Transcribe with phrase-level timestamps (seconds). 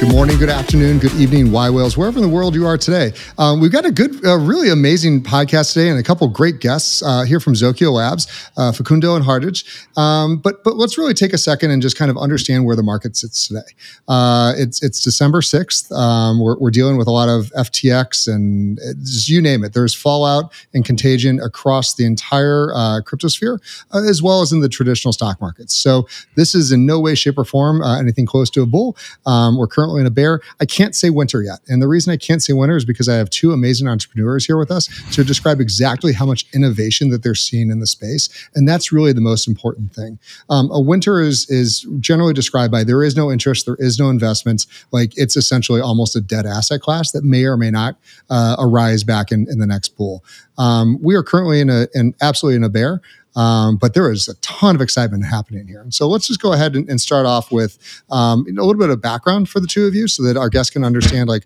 [0.00, 3.12] Good morning, good afternoon, good evening, Y Whales, wherever in the world you are today.
[3.36, 7.02] Um, we've got a good, uh, really amazing podcast today and a couple great guests
[7.02, 9.64] uh, here from Zokyo Labs, uh, Facundo and Hartej.
[9.98, 12.82] Um, but but let's really take a second and just kind of understand where the
[12.84, 13.66] market sits today.
[14.06, 15.90] Uh, it's it's December 6th.
[15.90, 19.72] Um, we're, we're dealing with a lot of FTX and uh, you name it.
[19.72, 23.58] There's fallout and contagion across the entire uh, cryptosphere,
[23.92, 25.74] as well as in the traditional stock markets.
[25.74, 28.96] So this is in no way, shape, or form anything close to a bull.
[29.26, 30.40] Um, we're currently currently in a bear.
[30.60, 31.60] I can't say winter yet.
[31.68, 34.58] And the reason I can't say winter is because I have two amazing entrepreneurs here
[34.58, 38.28] with us to describe exactly how much innovation that they're seeing in the space.
[38.54, 40.18] And that's really the most important thing.
[40.50, 44.10] Um, a winter is, is generally described by there is no interest, there is no
[44.10, 44.66] investments.
[44.92, 47.96] Like it's essentially almost a dead asset class that may or may not
[48.30, 50.24] uh, arise back in, in the next pool.
[50.58, 53.00] Um, we are currently in a in absolutely in a bear.
[53.38, 55.80] Um, but there is a ton of excitement happening here.
[55.80, 57.78] And so let's just go ahead and, and start off with
[58.10, 60.72] um, a little bit of background for the two of you so that our guests
[60.72, 61.44] can understand like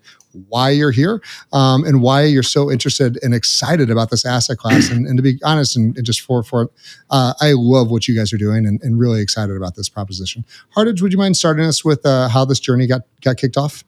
[0.49, 1.21] why you're here
[1.51, 4.89] um, and why you're so interested and excited about this asset class.
[4.89, 6.71] And, and to be honest, and, and, just for, for
[7.11, 10.45] uh, I love what you guys are doing and, and, really excited about this proposition.
[10.75, 13.83] Hartej, would you mind starting us with uh, how this journey got, got kicked off?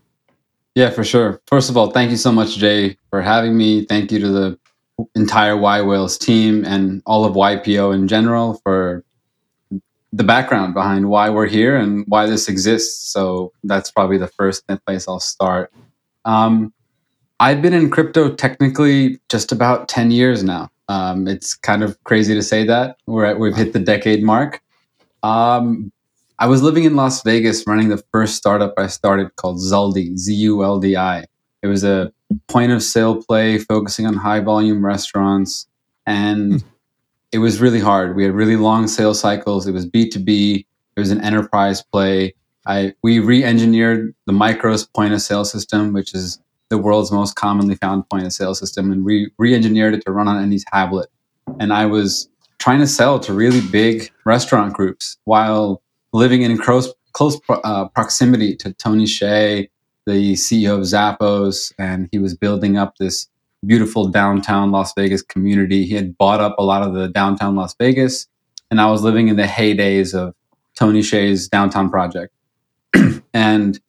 [0.75, 1.41] Yeah, for sure.
[1.47, 3.85] First of all, thank you so much, Jay, for having me.
[3.85, 4.59] Thank you to the
[5.15, 9.03] entire Y Whales team and all of YPO in general for
[10.13, 13.11] the background behind why we're here and why this exists.
[13.11, 15.73] So that's probably the first place I'll start.
[16.23, 16.73] Um,
[17.39, 20.69] I've been in crypto technically just about 10 years now.
[20.87, 22.97] Um, it's kind of crazy to say that.
[23.07, 24.61] We're at, we've hit the decade mark.
[25.21, 25.91] Um,
[26.39, 30.33] I was living in Las Vegas running the first startup I started called Zuldi, Z
[30.33, 31.25] U L D I.
[31.65, 32.13] It was a
[32.47, 35.67] point of sale play focusing on high volume restaurants.
[36.05, 36.67] And hmm.
[37.31, 38.15] it was really hard.
[38.15, 39.65] We had really long sales cycles.
[39.65, 42.35] It was B2B, it was an enterprise play.
[42.67, 46.39] I, we re engineered the Micros point of sale system, which is
[46.69, 50.11] the world's most commonly found point of sale system, and we re engineered it to
[50.11, 51.09] run on any tablet.
[51.59, 55.81] And I was trying to sell to really big restaurant groups while
[56.13, 59.67] living in close, close uh, proximity to Tony Hsieh
[60.05, 63.27] the CEO of Zappos, and he was building up this
[63.65, 65.85] beautiful downtown Las Vegas community.
[65.85, 68.27] He had bought up a lot of the downtown Las Vegas,
[68.69, 70.33] and I was living in the heydays of
[70.75, 72.33] Tony Hsieh's downtown project.
[73.33, 73.79] and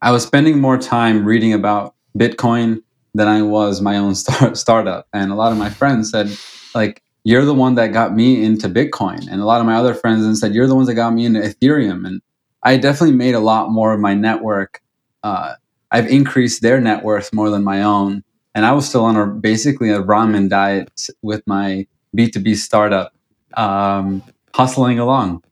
[0.00, 2.82] I was spending more time reading about Bitcoin
[3.14, 5.06] than I was my own start- startup.
[5.12, 6.30] And a lot of my friends said,
[6.74, 9.26] like, you're the one that got me into Bitcoin.
[9.30, 11.40] And a lot of my other friends said, you're the ones that got me into
[11.40, 12.06] Ethereum.
[12.06, 12.20] And
[12.62, 14.82] I definitely made a lot more of my network
[15.24, 15.54] uh,
[15.90, 18.22] I've increased their net worth more than my own.
[18.54, 20.92] And I was still on a basically a ramen diet
[21.22, 23.12] with my B2B startup,
[23.54, 24.22] um,
[24.54, 25.42] hustling along.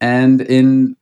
[0.00, 0.96] And in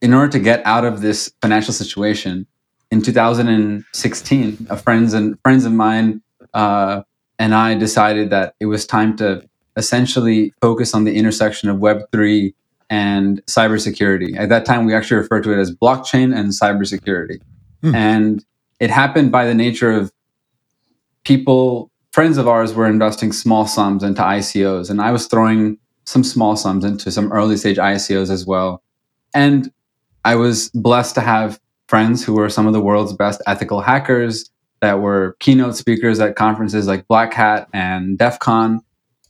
[0.00, 2.46] in order to get out of this financial situation,
[2.90, 6.22] in 2016, a friends and friends of mine
[6.54, 7.02] uh,
[7.38, 9.42] and I decided that it was time to
[9.76, 12.54] essentially focus on the intersection of Web three
[12.90, 14.36] and cybersecurity.
[14.36, 17.40] At that time, we actually referred to it as blockchain and cybersecurity.
[17.82, 17.94] Hmm.
[17.94, 18.44] And
[18.80, 20.12] it happened by the nature of
[21.24, 26.24] people, friends of ours were investing small sums into ICOs, and I was throwing some
[26.24, 28.82] small sums into some early stage ICOs as well.
[29.32, 29.72] And
[30.24, 34.50] I was blessed to have friends who were some of the world's best ethical hackers
[34.80, 38.80] that were keynote speakers at conferences like Black Hat and DEF CON.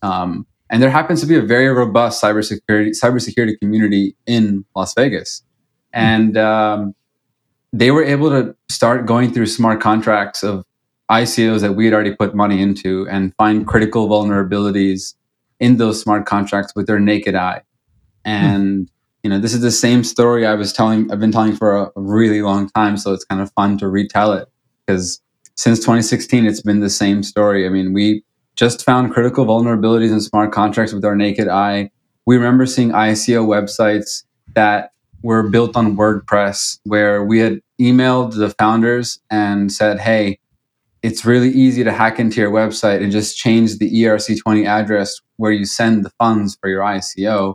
[0.02, 5.42] Um, and there happens to be a very robust cybersecurity cybersecurity community in Las Vegas,
[5.92, 6.94] and um,
[7.72, 10.64] they were able to start going through smart contracts of
[11.10, 15.14] ICOs that we had already put money into and find critical vulnerabilities
[15.58, 17.62] in those smart contracts with their naked eye.
[18.24, 18.88] And
[19.22, 21.10] you know, this is the same story I was telling.
[21.12, 23.88] I've been telling for a, a really long time, so it's kind of fun to
[23.88, 24.48] retell it
[24.86, 25.20] because
[25.56, 27.66] since 2016, it's been the same story.
[27.66, 28.24] I mean, we
[28.56, 31.90] just found critical vulnerabilities in smart contracts with our naked eye.
[32.26, 34.24] We remember seeing ICO websites
[34.54, 34.92] that
[35.22, 40.38] were built on WordPress where we had emailed the founders and said, hey,
[41.02, 45.52] it's really easy to hack into your website and just change the ERC20 address where
[45.52, 47.54] you send the funds for your ICO,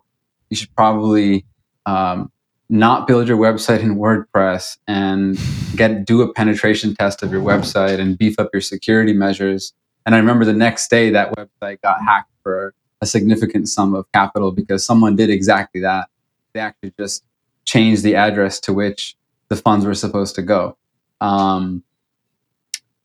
[0.50, 1.46] you should probably
[1.86, 2.32] um,
[2.70, 5.40] not build your website in WordPress and
[5.76, 9.74] get do a penetration test of your website and beef up your security measures.
[10.06, 14.12] And I remember the next day that website got hacked for a significant sum of
[14.12, 16.10] capital because someone did exactly that.
[16.54, 17.24] They actually just
[17.66, 19.16] changed the address to which
[19.50, 20.78] the funds were supposed to go.
[21.22, 21.84] Um,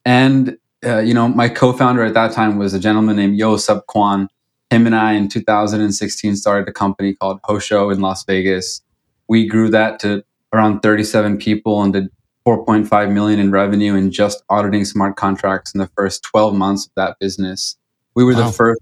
[0.05, 3.85] and uh, you know, my co-founder at that time was a gentleman named Yo Sub
[3.87, 4.29] Kwon.
[4.71, 8.81] Him and I in 2016 started a company called Hosho in Las Vegas.
[9.29, 12.09] We grew that to around 37 people and did
[12.47, 16.93] 4.5 million in revenue in just auditing smart contracts in the first 12 months of
[16.97, 17.77] that business.
[18.15, 18.47] We were wow.
[18.47, 18.81] the first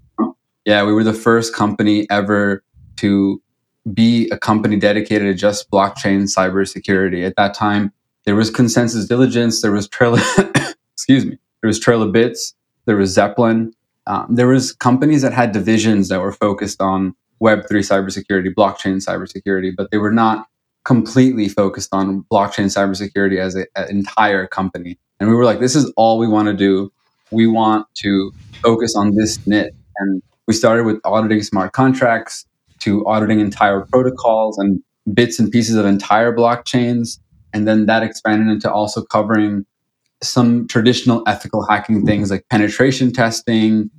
[0.65, 2.63] yeah, we were the first company ever
[2.97, 3.41] to
[3.93, 7.25] be a company dedicated to just blockchain cybersecurity.
[7.25, 7.91] At that time,
[8.25, 10.15] there was ConsenSys Diligence, there was Trail,
[10.93, 12.53] excuse me, there was Trail of Bits,
[12.85, 13.73] there was Zeppelin.
[14.07, 19.71] Um, there was companies that had divisions that were focused on Web3 cybersecurity, blockchain cybersecurity,
[19.75, 20.47] but they were not
[20.85, 24.97] completely focused on blockchain cybersecurity as an entire company.
[25.19, 26.91] And we were like, this is all we want to do.
[27.31, 28.31] We want to
[28.63, 29.73] focus on this niche.
[29.97, 32.45] And we started with auditing smart contracts
[32.79, 34.81] to auditing entire protocols and
[35.13, 37.19] bits and pieces of entire blockchains.
[37.53, 39.65] And then that expanded into also covering
[40.21, 43.89] some traditional ethical hacking things like penetration testing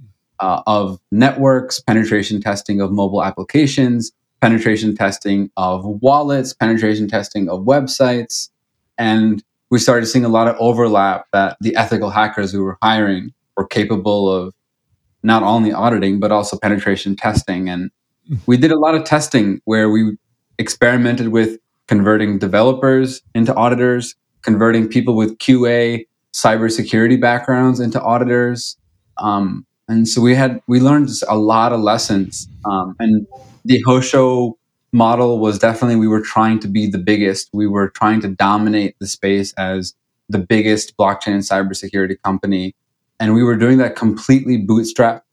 [0.40, 7.60] uh, of networks, penetration testing of mobile applications, penetration testing of wallets, penetration testing of
[7.64, 8.48] websites.
[8.98, 13.32] And we started seeing a lot of overlap that the ethical hackers we were hiring
[13.56, 14.54] were capable of
[15.22, 17.90] not only auditing but also penetration testing and
[18.46, 20.16] we did a lot of testing where we
[20.58, 21.58] experimented with
[21.88, 28.76] converting developers into auditors converting people with qa cybersecurity backgrounds into auditors
[29.18, 33.26] um, and so we had we learned a lot of lessons um, and
[33.64, 34.54] the hosho
[34.92, 38.96] model was definitely we were trying to be the biggest we were trying to dominate
[39.00, 39.94] the space as
[40.28, 42.74] the biggest blockchain and cybersecurity company
[43.20, 45.24] and we were doing that completely bootstrap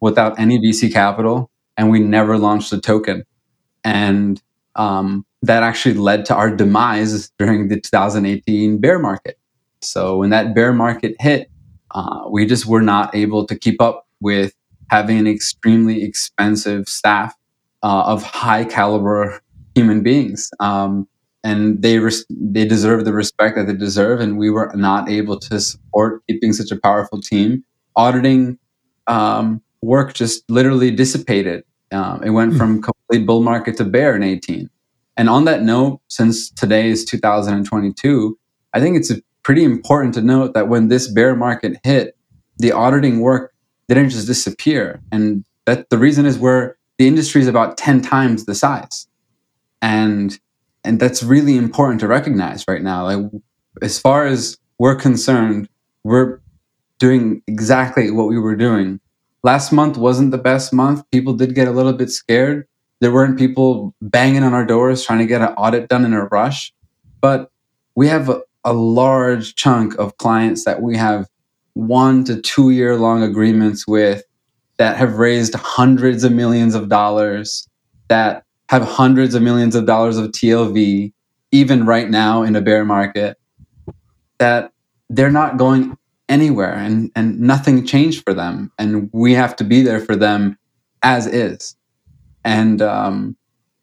[0.00, 1.50] without any VC capital.
[1.76, 3.24] And we never launched a token.
[3.84, 4.40] And
[4.76, 9.38] um, that actually led to our demise during the 2018 bear market.
[9.80, 11.50] So when that bear market hit,
[11.90, 14.54] uh, we just were not able to keep up with
[14.90, 17.34] having an extremely expensive staff
[17.82, 19.40] uh, of high caliber
[19.74, 20.50] human beings.
[20.60, 21.08] Um,
[21.44, 24.20] and they res- they deserve the respect that they deserve.
[24.20, 27.64] And we were not able to support keeping such a powerful team.
[27.96, 28.58] Auditing
[29.06, 31.64] um, work just literally dissipated.
[31.90, 32.58] Um, it went hmm.
[32.58, 34.70] from complete bull market to bear in 18.
[35.16, 38.38] And on that note, since today is 2022,
[38.72, 39.12] I think it's
[39.42, 42.16] pretty important to note that when this bear market hit,
[42.58, 43.52] the auditing work
[43.88, 45.02] didn't just disappear.
[45.10, 49.06] And that the reason is where the industry is about 10 times the size.
[49.80, 50.38] And
[50.84, 53.04] and that's really important to recognize right now.
[53.04, 53.30] Like
[53.82, 55.68] as far as we're concerned,
[56.02, 56.40] we're
[56.98, 59.00] doing exactly what we were doing.
[59.44, 61.08] Last month wasn't the best month.
[61.10, 62.66] People did get a little bit scared.
[63.00, 66.26] There weren't people banging on our doors trying to get an audit done in a
[66.26, 66.72] rush.
[67.20, 67.50] But
[67.94, 71.28] we have a, a large chunk of clients that we have
[71.74, 74.22] one to two year long agreements with
[74.82, 77.68] that have raised hundreds of millions of dollars
[78.08, 81.12] that have hundreds of millions of dollars of TLV,
[81.52, 83.38] even right now in a bear market,
[84.38, 84.72] that
[85.08, 85.96] they're not going
[86.28, 88.72] anywhere and, and nothing changed for them.
[88.76, 90.58] And we have to be there for them
[91.04, 91.76] as is.
[92.44, 93.36] And um,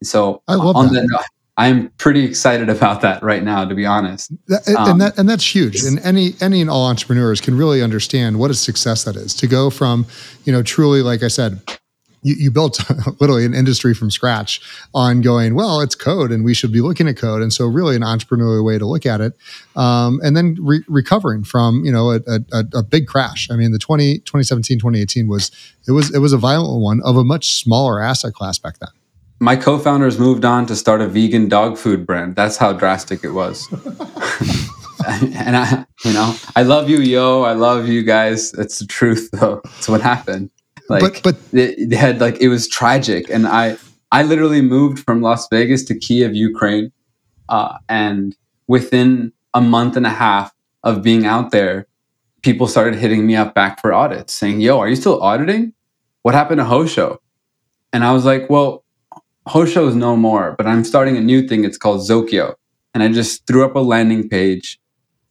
[0.03, 1.07] so I love on that.
[1.07, 1.29] that
[1.59, 4.31] I'm pretty excited about that right now, to be honest.
[4.47, 5.83] That, um, and that and that's huge.
[5.83, 9.47] And any any and all entrepreneurs can really understand what a success that is to
[9.47, 10.05] go from,
[10.45, 11.59] you know, truly, like I said,
[12.21, 12.79] you, you built
[13.19, 14.61] literally an industry from scratch
[14.93, 17.41] on going, well, it's code and we should be looking at code.
[17.41, 19.33] And so really an entrepreneurial way to look at it.
[19.75, 22.19] Um, and then re- recovering from, you know, a,
[22.51, 23.49] a, a, big crash.
[23.51, 25.51] I mean, the 20, 2017, 2018 was,
[25.87, 28.89] it was, it was a violent one of a much smaller asset class back then.
[29.39, 32.35] My co-founders moved on to start a vegan dog food brand.
[32.35, 33.67] That's how drastic it was.
[35.07, 37.43] and I, you know, I love you, yo.
[37.43, 38.53] I love you guys.
[38.53, 39.61] It's the truth, though.
[39.77, 40.51] It's what happened.
[40.89, 43.77] Like, but but they, had like it was tragic, and I
[44.11, 46.91] I literally moved from Las Vegas to Kiev, Ukraine,
[47.47, 48.35] uh, and
[48.67, 50.51] within a month and a half
[50.83, 51.85] of being out there,
[52.41, 55.73] people started hitting me up back for audits, saying, "Yo, are you still auditing?
[56.23, 57.19] What happened to Hosho?"
[57.93, 58.83] And I was like, "Well,
[59.49, 61.63] Hosho is no more, but I'm starting a new thing.
[61.63, 62.55] It's called Zokyo."
[62.93, 64.79] And I just threw up a landing page,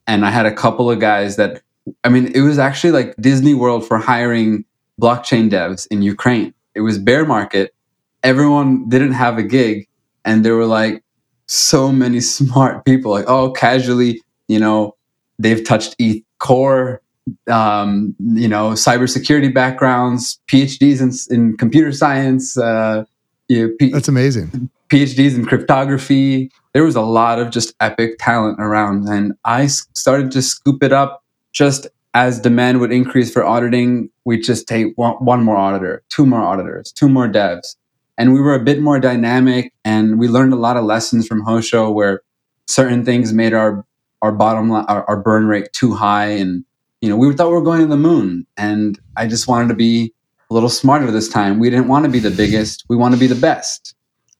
[0.07, 1.63] and I had a couple of guys that,
[2.05, 4.65] I mean, it was actually like Disney World for hiring
[5.01, 6.53] blockchain devs in Ukraine.
[6.75, 7.75] it was bear market,
[8.23, 9.89] everyone didn't have a gig,
[10.25, 11.03] and there were like
[11.47, 14.95] so many smart people, like oh, casually, you know,
[15.39, 17.03] they've touched ETH core,
[17.49, 22.57] um, you know, cybersecurity backgrounds, PhDs in, in computer science.
[22.57, 23.05] Uh,
[23.49, 24.71] you know, P- That's amazing.
[24.89, 26.51] PhDs in cryptography.
[26.73, 30.93] There was a lot of just epic talent around, and I started to scoop it
[30.93, 34.11] up just as demand would increase for auditing.
[34.25, 37.77] We just take one, one more auditor, two more auditors, two more devs,
[38.17, 39.73] and we were a bit more dynamic.
[39.85, 42.23] And we learned a lot of lessons from Hosho where
[42.67, 43.85] certain things made our
[44.21, 46.65] our bottom line, our, our burn rate too high, and
[47.01, 48.47] you know we thought we were going to the moon.
[48.57, 50.13] And I just wanted to be
[50.51, 51.59] a little smarter this time.
[51.59, 52.85] We didn't want to be the biggest.
[52.89, 53.95] We want to be the best.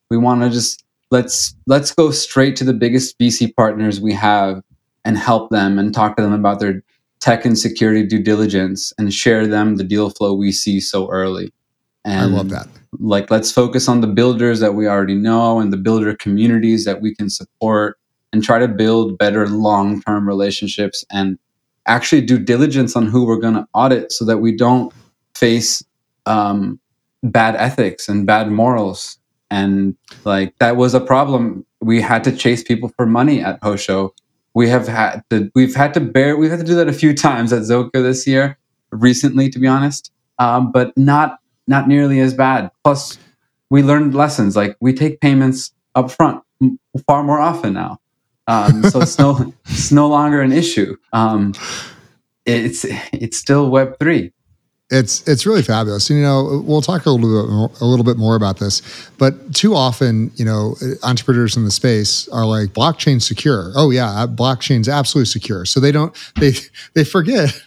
[0.09, 4.61] We want to just let's let's go straight to the biggest VC partners we have
[5.05, 6.83] and help them and talk to them about their
[7.19, 11.51] tech and security due diligence and share them the deal flow we see so early.
[12.05, 12.67] And I love that.
[12.99, 17.01] Like let's focus on the builders that we already know and the builder communities that
[17.01, 17.99] we can support
[18.31, 21.37] and try to build better long-term relationships and
[21.85, 24.93] actually do diligence on who we're going to audit so that we don't
[25.35, 25.83] face
[26.25, 26.79] um,
[27.23, 29.17] bad ethics and bad morals.
[29.51, 29.95] And
[30.25, 31.65] like that was a problem.
[31.81, 34.11] We had to chase people for money at Hosho.
[34.53, 37.13] We have had to we've had to bear we've had to do that a few
[37.27, 38.57] times at Zokyo this year
[38.91, 40.11] recently to be honest.
[40.37, 42.71] Um, but not not nearly as bad.
[42.83, 43.17] Plus
[43.69, 44.55] we learned lessons.
[44.55, 46.43] Like we take payments up front
[47.07, 47.99] far more often now.
[48.47, 50.95] Um, so it's no it's no longer an issue.
[51.13, 51.53] Um,
[52.45, 54.31] it's it's still web 3
[54.89, 56.09] it's it's really fabulous.
[56.09, 58.81] And, you know, we'll talk a little bit more, a little bit more about this,
[59.17, 63.71] but too often, you know, entrepreneurs in the space are like blockchain secure.
[63.75, 65.65] Oh yeah, blockchain's absolutely secure.
[65.65, 66.53] So they don't they
[66.95, 67.61] they forget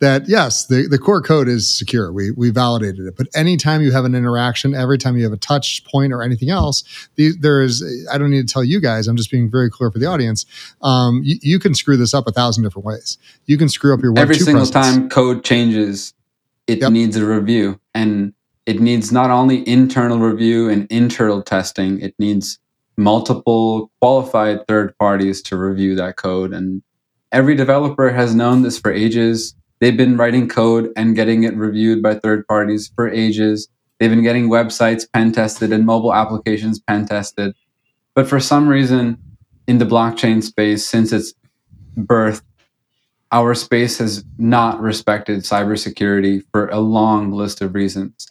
[0.00, 2.12] that yes, the, the core code is secure.
[2.12, 3.16] We we validated it.
[3.16, 6.50] But anytime you have an interaction, every time you have a touch point or anything
[6.50, 9.08] else, the, there is I don't need to tell you guys.
[9.08, 10.46] I'm just being very clear for the audience.
[10.82, 13.18] Um, you, you, can screw this up a thousand different ways.
[13.46, 14.70] You can screw up your every single presence.
[14.70, 16.14] time code changes
[16.68, 16.92] it yep.
[16.92, 17.80] needs a review.
[17.94, 18.32] And
[18.66, 22.58] it needs not only internal review and internal testing it needs
[22.98, 26.52] multiple qualified third parties to review that code.
[26.52, 26.82] And
[27.32, 29.54] every developer has known this for ages.
[29.80, 33.68] They've been writing code and getting it reviewed by third parties for ages.
[33.98, 37.54] They've been getting websites pen tested and mobile applications pen tested.
[38.14, 39.18] But for some reason
[39.66, 41.32] in the blockchain space since its
[41.96, 42.42] birth
[43.32, 48.26] our space has not respected cybersecurity for a long list of reasons.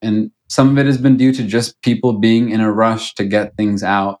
[0.00, 3.24] And some of it has been due to just people being in a rush to
[3.24, 4.20] get things out.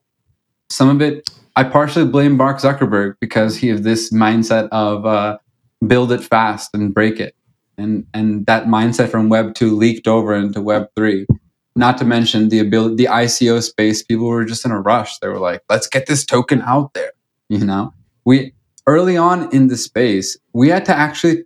[0.70, 5.38] Some of it, I partially blame Mark Zuckerberg because he has this mindset of uh,
[5.86, 7.34] build it fast and break it.
[7.78, 11.26] And, and that mindset from Web 2 leaked over into Web 3.
[11.74, 15.18] Not to mention the ability, the ICO space, people were just in a rush.
[15.18, 17.12] They were like, let's get this token out there.
[17.48, 18.52] You know, we
[18.86, 21.44] early on in the space, we had to actually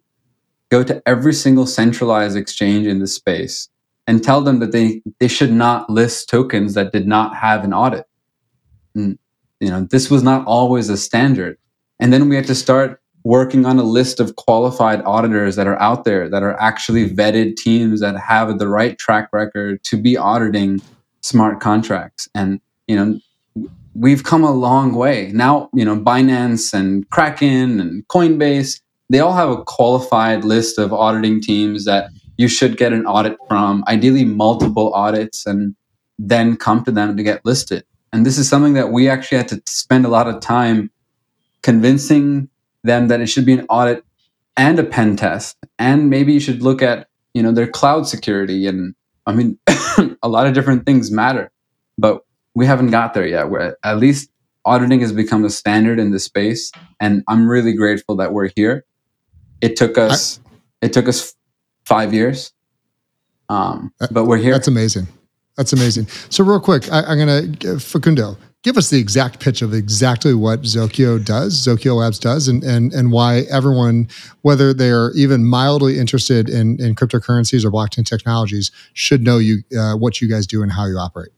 [0.70, 3.68] go to every single centralized exchange in the space
[4.06, 7.72] and tell them that they, they should not list tokens that did not have an
[7.72, 8.06] audit.
[8.94, 9.18] And,
[9.60, 11.58] you know, this was not always a standard.
[12.00, 15.80] And then we had to start working on a list of qualified auditors that are
[15.80, 20.16] out there that are actually vetted teams that have the right track record to be
[20.16, 20.80] auditing
[21.22, 22.28] smart contracts.
[22.34, 23.18] And, you know,
[23.98, 25.30] we've come a long way.
[25.32, 30.92] Now, you know, Binance and Kraken and Coinbase, they all have a qualified list of
[30.92, 35.74] auditing teams that you should get an audit from, ideally multiple audits, and
[36.18, 37.84] then come to them to get listed.
[38.12, 40.90] And this is something that we actually had to spend a lot of time
[41.62, 42.48] convincing
[42.84, 44.04] them that it should be an audit
[44.56, 45.56] and a pen test.
[45.78, 48.66] And maybe you should look at, you know, their cloud security.
[48.66, 48.94] And
[49.26, 49.58] I mean,
[50.22, 51.50] a lot of different things matter.
[51.98, 52.25] But
[52.56, 53.50] we haven't got there yet.
[53.50, 54.30] Where at least
[54.64, 58.84] auditing has become a standard in the space, and I'm really grateful that we're here.
[59.60, 60.40] It took us
[60.82, 61.34] I, it took us
[61.84, 62.52] five years,
[63.50, 64.52] um, but we're here.
[64.52, 65.06] That's amazing.
[65.56, 66.06] That's amazing.
[66.30, 70.34] So real quick, I, am going to Facundo give us the exact pitch of exactly
[70.34, 74.08] what Zokyo does, Zokyo Labs does, and and and why everyone,
[74.42, 79.94] whether they're even mildly interested in in cryptocurrencies or blockchain technologies, should know you uh,
[79.94, 81.30] what you guys do and how you operate.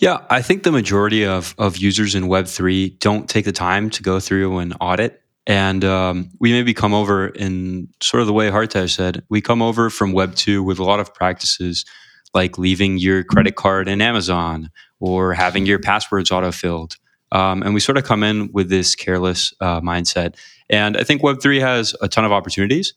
[0.00, 4.02] Yeah, I think the majority of, of users in Web3 don't take the time to
[4.02, 5.20] go through an audit.
[5.46, 9.60] And um, we maybe come over in sort of the way Hartej said, we come
[9.60, 11.84] over from Web2 with a lot of practices
[12.32, 16.96] like leaving your credit card in Amazon or having your passwords autofilled.
[17.32, 20.36] Um, and we sort of come in with this careless uh, mindset.
[20.70, 22.94] And I think Web3 has a ton of opportunities.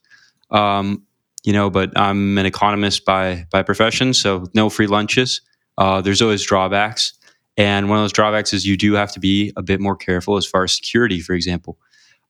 [0.51, 1.03] Um,
[1.43, 5.41] you know, but I'm an economist by by profession, so no free lunches.
[5.77, 7.13] Uh, there's always drawbacks,
[7.57, 10.37] and one of those drawbacks is you do have to be a bit more careful
[10.37, 11.77] as far as security, for example.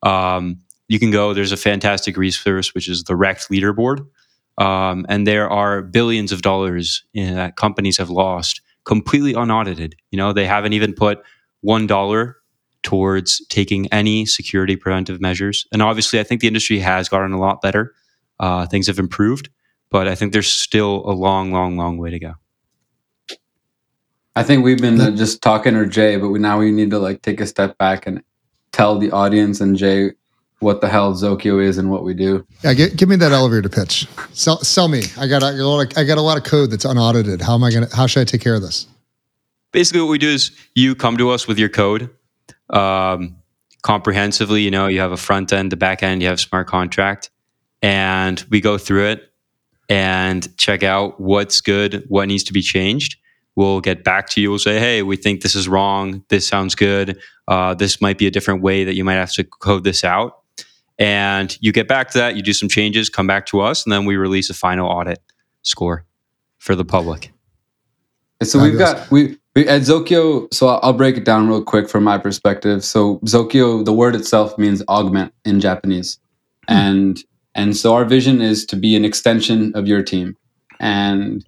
[0.04, 1.34] Um, you can go.
[1.34, 4.06] There's a fantastic resource which is the Rekt Leaderboard,
[4.64, 9.96] um, and there are billions of dollars in, that companies have lost completely unaudited.
[10.12, 11.20] You know, they haven't even put
[11.62, 12.38] one dollar
[12.84, 15.66] towards taking any security preventive measures.
[15.72, 17.94] And obviously, I think the industry has gotten a lot better.
[18.40, 19.50] Uh, things have improved,
[19.90, 22.34] but I think there's still a long, long, long way to go.
[24.36, 27.00] I think we've been uh, just talking or Jay, but we, now we need to
[27.00, 28.24] like take a step back and
[28.72, 30.12] tell the audience and Jay
[30.60, 32.46] what the hell Zokyo is and what we do.
[32.64, 34.08] Yeah, give, give me that elevator pitch.
[34.32, 35.04] Sell, sell me.
[35.20, 37.42] I got a, a lot of, I got a lot of code that's unaudited.
[37.42, 37.94] How am I gonna?
[37.94, 38.88] How should I take care of this?
[39.72, 42.10] Basically, what we do is you come to us with your code
[42.70, 43.36] um,
[43.82, 44.62] comprehensively.
[44.62, 47.30] You know, you have a front end, the back end, you have smart contract,
[47.82, 49.32] and we go through it
[49.90, 53.18] and check out what's good, what needs to be changed.
[53.56, 54.50] We'll get back to you.
[54.50, 56.24] We'll say, hey, we think this is wrong.
[56.30, 57.20] This sounds good.
[57.48, 60.44] Uh, this might be a different way that you might have to code this out
[61.00, 63.92] and you get back to that, you do some changes, come back to us, and
[63.92, 65.20] then we release a final audit
[65.64, 66.06] score
[66.60, 67.32] for the public.
[68.42, 70.54] so we've got we, we at Zokyo.
[70.54, 72.84] So I'll break it down real quick from my perspective.
[72.84, 76.20] So Zokyo, the word itself means augment in Japanese,
[76.68, 76.74] hmm.
[76.74, 77.24] and
[77.56, 80.38] and so our vision is to be an extension of your team.
[80.80, 81.46] And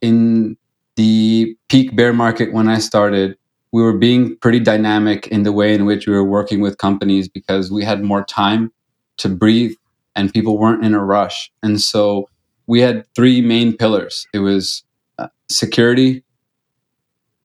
[0.00, 0.56] in
[1.00, 3.34] the peak bear market when I started,
[3.72, 7.26] we were being pretty dynamic in the way in which we were working with companies
[7.26, 8.70] because we had more time
[9.16, 9.72] to breathe
[10.14, 11.50] and people weren't in a rush.
[11.62, 12.28] And so
[12.66, 14.84] we had three main pillars it was
[15.18, 16.22] uh, security,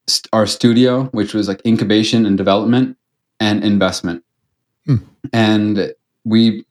[0.07, 2.97] st- our studio, which was like incubation and development,
[3.39, 4.21] and investment.
[4.85, 4.97] Hmm.
[5.31, 5.93] And
[6.25, 6.65] we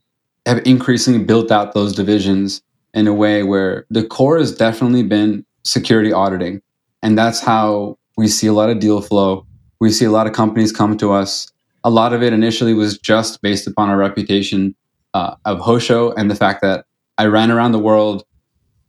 [0.45, 2.61] have increasingly built out those divisions
[2.93, 6.61] in a way where the core has definitely been security auditing.
[7.05, 9.47] And that's how we see a lot of deal flow.
[9.79, 11.53] We see a lot of companies come to us.
[11.85, 14.75] A lot of it initially was just based upon our reputation
[15.13, 16.87] uh, of Hosho and the fact that
[17.19, 18.25] I ran around the world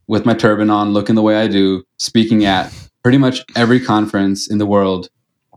[0.07, 4.49] with my turban on, looking the way I do, speaking at pretty much every conference
[4.49, 5.09] in the world,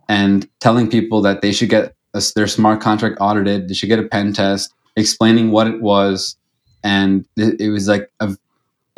[0.09, 4.00] and telling people that they should get a, their smart contract audited, they should get
[4.00, 6.37] a pen test, explaining what it was,
[6.82, 8.37] and it, it was like a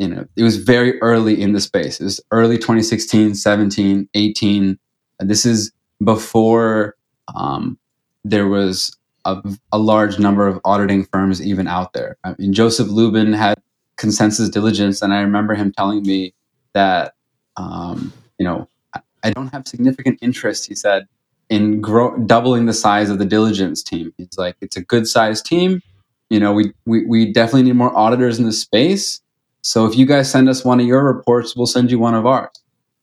[0.01, 4.79] you know it was very early in the space it was early 2016 17 18
[5.19, 5.71] this is
[6.03, 6.95] before
[7.35, 7.77] um,
[8.23, 12.17] there was a, a, large number of auditing firms even out there.
[12.23, 13.61] I mean, Joseph Lubin had
[13.97, 16.33] ConsenSys Diligence, and I remember him telling me
[16.73, 17.13] that,
[17.57, 18.67] um, you know,
[19.23, 21.07] I, don't have significant interest, he said,
[21.49, 24.13] in grow, doubling the size of the diligence team.
[24.17, 25.81] He's like, it's a good sized team.
[26.29, 29.21] You know, we, we, we definitely need more auditors in the space.
[29.61, 32.25] So if you guys send us one of your reports, we'll send you one of
[32.25, 32.49] ours.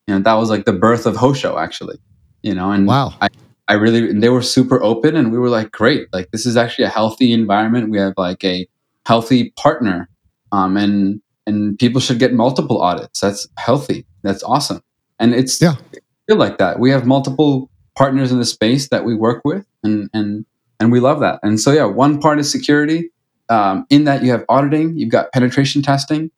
[0.06, 1.98] You know, that was like the birth of Hosho, actually.
[2.42, 3.14] You know, and wow.
[3.20, 3.28] I,
[3.68, 6.86] I really, they were super open and we were like, great, like this is actually
[6.86, 7.90] a healthy environment.
[7.90, 8.66] We have like a
[9.06, 10.08] healthy partner.
[10.50, 13.20] Um, and, and people should get multiple audits.
[13.20, 14.06] That's healthy.
[14.22, 14.82] That's awesome.
[15.18, 15.74] And it's yeah.
[16.26, 16.78] feel like that.
[16.78, 20.46] We have multiple partners in the space that we work with and, and,
[20.80, 21.40] and we love that.
[21.42, 23.10] And so, yeah, one part is security.
[23.50, 26.30] Um, in that you have auditing, you've got penetration testing.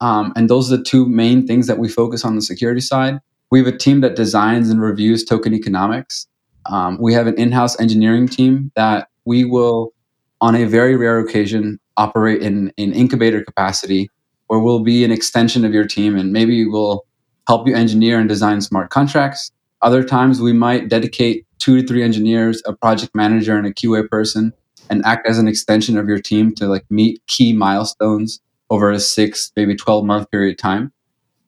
[0.00, 3.18] Um, and those are the two main things that we focus on the security side.
[3.50, 6.26] We have a team that designs and reviews token economics.
[6.66, 9.92] Um, we have an in-house engineering team that we will,
[10.40, 14.10] on a very rare occasion, operate in in incubator capacity,
[14.48, 17.04] where we'll be an extension of your team, and maybe we'll
[17.46, 19.52] help you engineer and design smart contracts.
[19.82, 24.08] Other times, we might dedicate two to three engineers, a project manager, and a QA
[24.08, 24.52] person,
[24.90, 29.00] and act as an extension of your team to like meet key milestones over a
[29.00, 30.92] six, maybe twelve month period of time.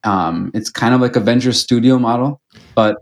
[0.05, 2.41] Um, it's kind of like a venture studio model,
[2.75, 2.99] but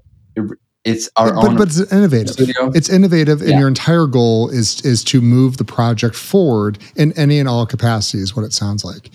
[0.87, 1.57] it's our but, own.
[1.57, 2.31] But it's innovative.
[2.31, 2.71] Studio.
[2.75, 3.59] It's innovative, and yeah.
[3.59, 8.37] your entire goal is is to move the project forward in any and all capacities.
[8.37, 9.11] What it sounds like.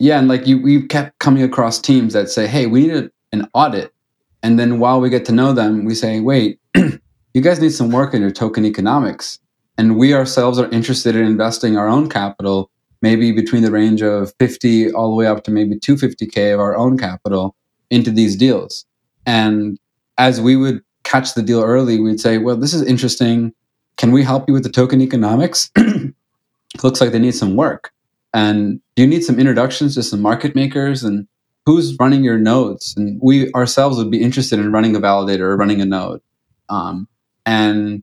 [0.00, 3.10] Yeah, and like you, we kept coming across teams that say, "Hey, we need a,
[3.32, 3.94] an audit,"
[4.42, 7.90] and then while we get to know them, we say, "Wait, you guys need some
[7.90, 9.38] work in your token economics."
[9.78, 12.70] And we ourselves are interested in investing our own capital,
[13.04, 16.74] maybe between the range of 50 all the way up to maybe 250k of our
[16.74, 17.54] own capital
[17.90, 18.86] into these deals.
[19.26, 19.78] And
[20.16, 23.52] as we would catch the deal early, we'd say, well, this is interesting.
[23.98, 25.70] Can we help you with the token economics?
[26.82, 27.92] Looks like they need some work.
[28.32, 31.28] And do you need some introductions to some market makers and
[31.66, 32.94] who's running your nodes?
[32.96, 36.22] And we ourselves would be interested in running a validator or running a node.
[36.70, 37.06] Um,
[37.44, 38.02] and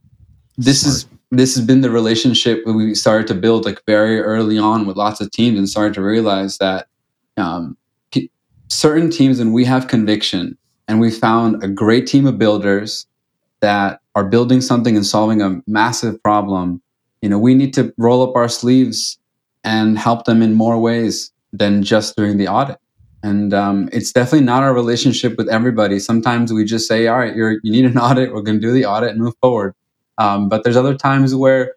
[0.60, 0.96] this Smart.
[0.96, 4.98] is this has been the relationship we started to build like very early on with
[4.98, 6.88] lots of teams and started to realize that
[7.38, 7.78] um,
[8.12, 8.30] p-
[8.68, 13.08] certain teams, and we have conviction, and we found a great team of builders
[13.62, 16.82] that are building something and solving a massive problem.
[17.22, 19.18] You know, we need to roll up our sleeves
[19.64, 22.78] and help them in more ways than just doing the audit.
[23.24, 26.00] And um, it's definitely not our relationship with everybody.
[26.00, 28.34] Sometimes we just say, "All right, you're, you need an audit.
[28.34, 29.76] We're going to do the audit and move forward."
[30.22, 31.74] Um, but there's other times where,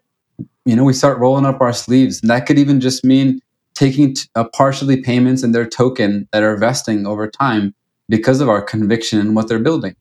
[0.65, 3.39] you know, we start rolling up our sleeves, and that could even just mean
[3.73, 7.73] taking t- uh, partially payments in their token that are vesting over time
[8.07, 9.95] because of our conviction in what they're building,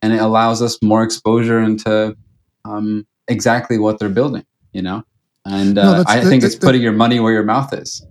[0.00, 2.16] and it allows us more exposure into
[2.64, 4.46] um, exactly what they're building.
[4.72, 5.04] You know,
[5.44, 8.02] and uh, no, I think it's putting your money where your mouth is.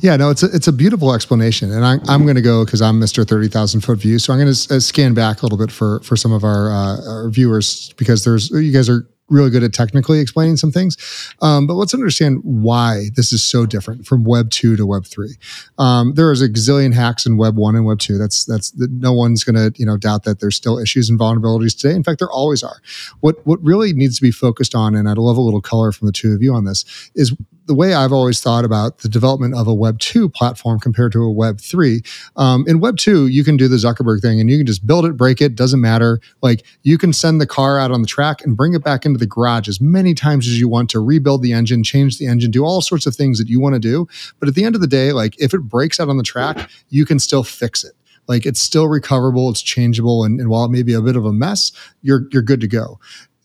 [0.00, 2.82] Yeah, no, it's a, it's a beautiful explanation, and I, I'm going to go because
[2.82, 3.28] I'm Mr.
[3.28, 6.00] Thirty Thousand Foot View, so I'm going to uh, scan back a little bit for
[6.00, 9.72] for some of our, uh, our viewers because there's you guys are really good at
[9.72, 10.96] technically explaining some things.
[11.42, 15.34] Um, but let's understand why this is so different from Web two to Web three.
[15.78, 18.18] Um, there is a gazillion hacks in Web one and Web two.
[18.18, 21.78] That's that's no one's going to you know doubt that there's still issues and vulnerabilities
[21.78, 21.94] today.
[21.94, 22.80] In fact, there always are.
[23.20, 26.06] What what really needs to be focused on, and I'd love a little color from
[26.06, 26.84] the two of you on this,
[27.14, 27.34] is
[27.66, 31.22] the way I've always thought about the development of a Web 2 platform compared to
[31.22, 32.00] a Web 3.
[32.36, 35.04] Um, in Web 2, you can do the Zuckerberg thing and you can just build
[35.04, 36.20] it, break it, doesn't matter.
[36.42, 39.18] Like you can send the car out on the track and bring it back into
[39.18, 42.50] the garage as many times as you want to rebuild the engine, change the engine,
[42.50, 44.06] do all sorts of things that you want to do.
[44.38, 46.70] But at the end of the day, like if it breaks out on the track,
[46.88, 47.94] you can still fix it
[48.28, 51.24] like it's still recoverable it's changeable and, and, while it may be a bit of
[51.24, 51.70] a mess
[52.02, 52.98] you're you're good to go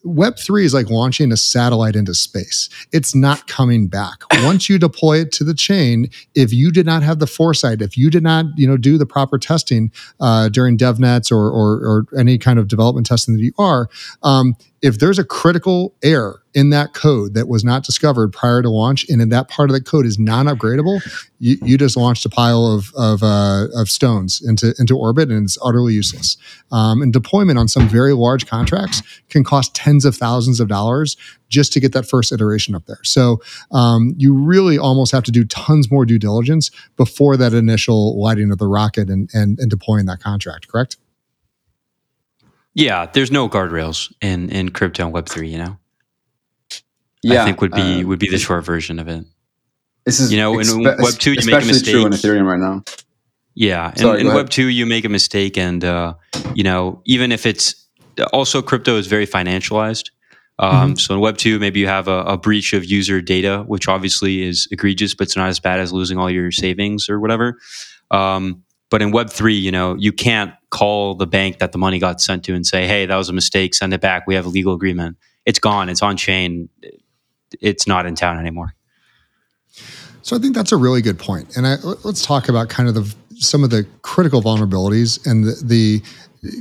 [0.05, 2.69] Web3 is like launching a satellite into space.
[2.91, 4.23] It's not coming back.
[4.43, 7.97] Once you deploy it to the chain, if you did not have the foresight, if
[7.97, 12.05] you did not, you know, do the proper testing uh, during DevNets or, or, or
[12.17, 13.89] any kind of development testing that you are,
[14.23, 18.69] um, if there's a critical error in that code that was not discovered prior to
[18.69, 20.99] launch, and in that part of the code is non-upgradable,
[21.39, 25.45] you, you just launched a pile of of, uh, of stones into into orbit, and
[25.45, 26.35] it's utterly useless.
[26.71, 31.15] Um, and deployment on some very large contracts can cost tens of thousands of dollars
[31.47, 33.03] just to get that first iteration up there.
[33.03, 33.41] So
[33.71, 38.51] um, you really almost have to do tons more due diligence before that initial lighting
[38.51, 40.67] of the rocket and and, and deploying that contract.
[40.67, 40.97] Correct?
[42.73, 45.49] Yeah, there's no guardrails in in crypto and Web three.
[45.49, 45.77] You know.
[47.23, 49.25] Yeah, I think would be um, would be the short version of it.
[50.05, 51.93] This is you know in Web two you make a mistake.
[51.93, 52.83] true in Ethereum right now.
[53.53, 56.15] Yeah, Sorry, in, in Web two you make a mistake, and uh,
[56.55, 57.75] you know even if it's
[58.33, 60.09] also crypto is very financialized.
[60.59, 60.95] Um, mm-hmm.
[60.97, 64.43] So in Web two, maybe you have a, a, breach of user data, which obviously
[64.43, 67.57] is egregious, but it's not as bad as losing all your savings or whatever.
[68.11, 72.19] Um, but in Web3, you know, you can't call the bank that the money got
[72.19, 74.25] sent to and say, hey, that was a mistake, send it back.
[74.25, 75.17] We have a legal agreement.
[75.45, 76.69] It's gone, it's on chain,
[77.59, 78.73] it's not in town anymore.
[80.23, 81.57] So I think that's a really good point.
[81.57, 85.61] And I, let's talk about kind of the, some of the critical vulnerabilities and the,
[85.63, 86.01] the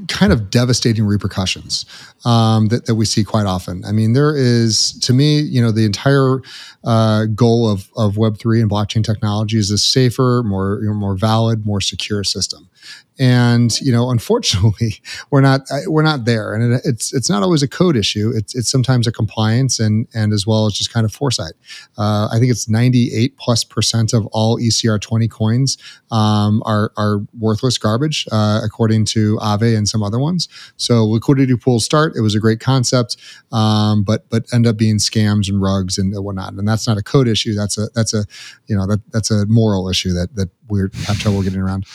[0.09, 1.87] kind of devastating repercussions
[2.25, 3.85] um, that, that we see quite often.
[3.85, 6.41] I mean, there is, to me, you know, the entire
[6.85, 11.17] uh, goal of, of Web3 and blockchain technology is a safer, more, you know, more
[11.17, 12.70] valid, more secure system
[13.19, 16.55] and you know unfortunately we're not uh, we're not there.
[16.55, 18.33] And it's it's not always a code issue.
[18.35, 21.53] It's it's sometimes a compliance and and as well as just kind of foresight.
[21.99, 25.77] Uh, i think it's 98 plus percent of all ecr20 coins
[26.11, 30.49] um, are are worthless garbage uh, according to ave and some other ones.
[30.77, 32.15] So liquidity pools start.
[32.17, 33.17] It was a great concept
[33.53, 36.55] um, but but end up being scams and rugs and whatnot.
[36.55, 37.55] And that's not a code issue.
[37.55, 38.25] That's a that's a
[38.67, 41.87] you know that that's a moral issue that that we have trouble getting around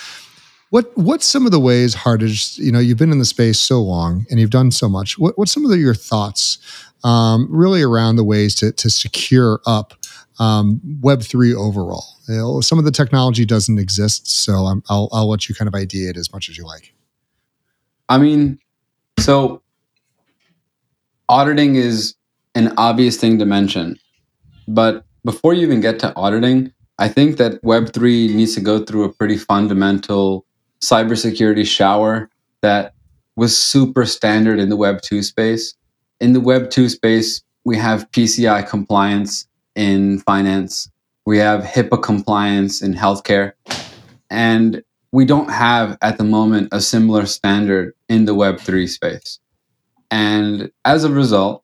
[0.76, 2.58] what what's some of the ways, Hartej?
[2.58, 5.18] You know, you've been in the space so long and you've done so much.
[5.18, 6.58] What what's some of the, your thoughts,
[7.06, 9.94] um, really around the ways to to secure up
[10.38, 12.04] um, Web three overall?
[12.28, 15.70] You know, some of the technology doesn't exist, so i will I'll let you kind
[15.70, 16.94] of ideate as much as you like.
[18.10, 18.60] I mean,
[19.18, 19.62] so
[21.30, 22.16] auditing is
[22.54, 23.98] an obvious thing to mention,
[24.68, 29.06] but before you even get to auditing, I think that Web3 needs to go through
[29.06, 30.45] a pretty fundamental
[30.82, 32.30] cybersecurity shower
[32.62, 32.94] that
[33.36, 35.76] was super standard in the Web 2 space.
[36.20, 40.90] In the Web 2 space, we have PCI compliance in finance,
[41.26, 43.54] we have HIPAA compliance in healthcare,
[44.30, 49.40] and we don't have at the moment a similar standard in the Web 3 space.
[50.12, 51.64] And as a result,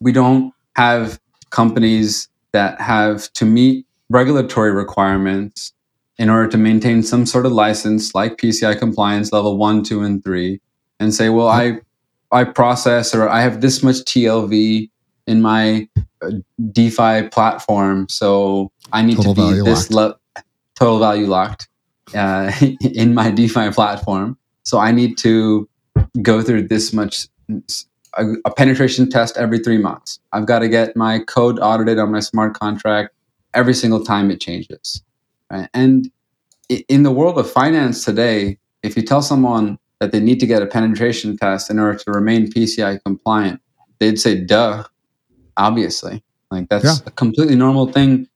[0.00, 5.72] we don't have companies that have to meet regulatory requirements
[6.18, 10.22] in order to maintain some sort of license like PCI compliance level one, two, and
[10.24, 10.60] three,
[10.98, 11.80] and say, well, I
[12.32, 14.90] I process or I have this much TLV
[15.26, 15.88] in my
[16.22, 16.30] uh,
[16.72, 20.18] DeFi platform, so I need Total to be this level.
[20.74, 21.68] total value locked
[22.14, 24.38] uh, in my DeFi platform.
[24.62, 25.68] So I need to
[26.22, 27.28] go through this much
[28.16, 30.18] a, a, penetration test every three months.
[30.32, 33.14] I've got to get my code audited on my smart contract
[33.54, 35.02] every single time it changes.
[35.50, 35.68] Right?
[35.74, 36.10] And
[36.68, 40.62] in the world of finance today, if you tell someone that they need to get
[40.62, 43.60] a penetration test in order to remain PCI compliant,
[43.98, 44.84] they'd say, duh,
[45.56, 46.22] obviously.
[46.50, 47.06] Like that's yeah.
[47.06, 48.28] a completely normal thing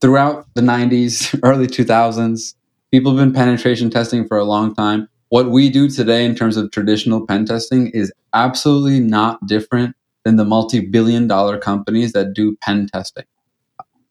[0.00, 2.54] throughout the 90s, early 2000s.
[2.90, 5.08] People have been penetration testing for a long time.
[5.30, 9.94] What we do today in terms of traditional pen testing is absolutely not different
[10.24, 13.24] than the multi billion dollar companies that do pen testing.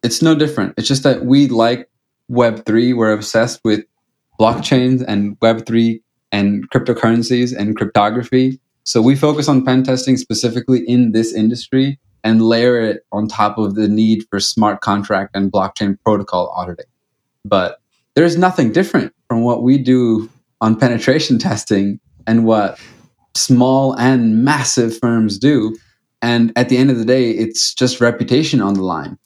[0.04, 0.76] It's no different.
[0.78, 1.90] It's just that we like
[2.32, 3.84] Web3, we're obsessed with
[4.40, 8.60] blockchains and Web3 and cryptocurrencies and cryptography.
[8.84, 13.58] So we focus on pen testing specifically in this industry and layer it on top
[13.58, 16.86] of the need for smart contract and blockchain protocol auditing.
[17.46, 17.80] But
[18.16, 22.80] there's nothing different from what we do on penetration testing and what
[23.36, 25.78] small and massive firms do.
[26.22, 29.18] And at the end of the day, it's just reputation on the line.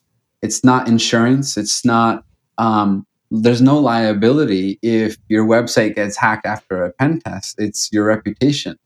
[0.42, 1.58] It's not insurance.
[1.58, 2.26] It's not,
[2.62, 7.56] um, there's no liability if your website gets hacked after a pen test.
[7.58, 8.78] It's your reputation.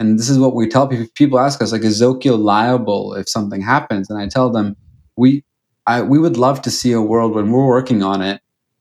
[0.00, 1.06] And this is what we tell people.
[1.14, 4.08] People ask us, like, is Zokyo liable if something happens?
[4.08, 4.76] And I tell them,
[5.16, 5.44] we,
[5.86, 8.40] I, we would love to see a world when we're working on it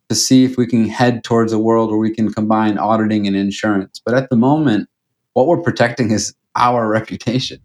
[0.10, 3.36] to see if we can head towards a world where we can combine auditing and
[3.36, 4.02] insurance.
[4.06, 4.88] But at the moment,
[5.34, 7.60] what we're protecting is our reputation.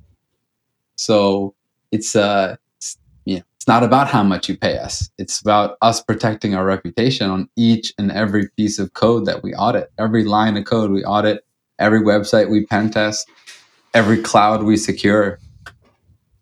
[0.97, 1.55] So
[1.92, 2.57] it's uh
[3.62, 5.09] it's, not about how much you pay us.
[5.18, 9.55] It's about us protecting our reputation on each and every piece of code that we
[9.55, 9.92] audit.
[9.98, 11.44] Every line of code we audit,
[11.79, 13.31] every website we pen test,
[13.94, 15.38] every cloud we secure.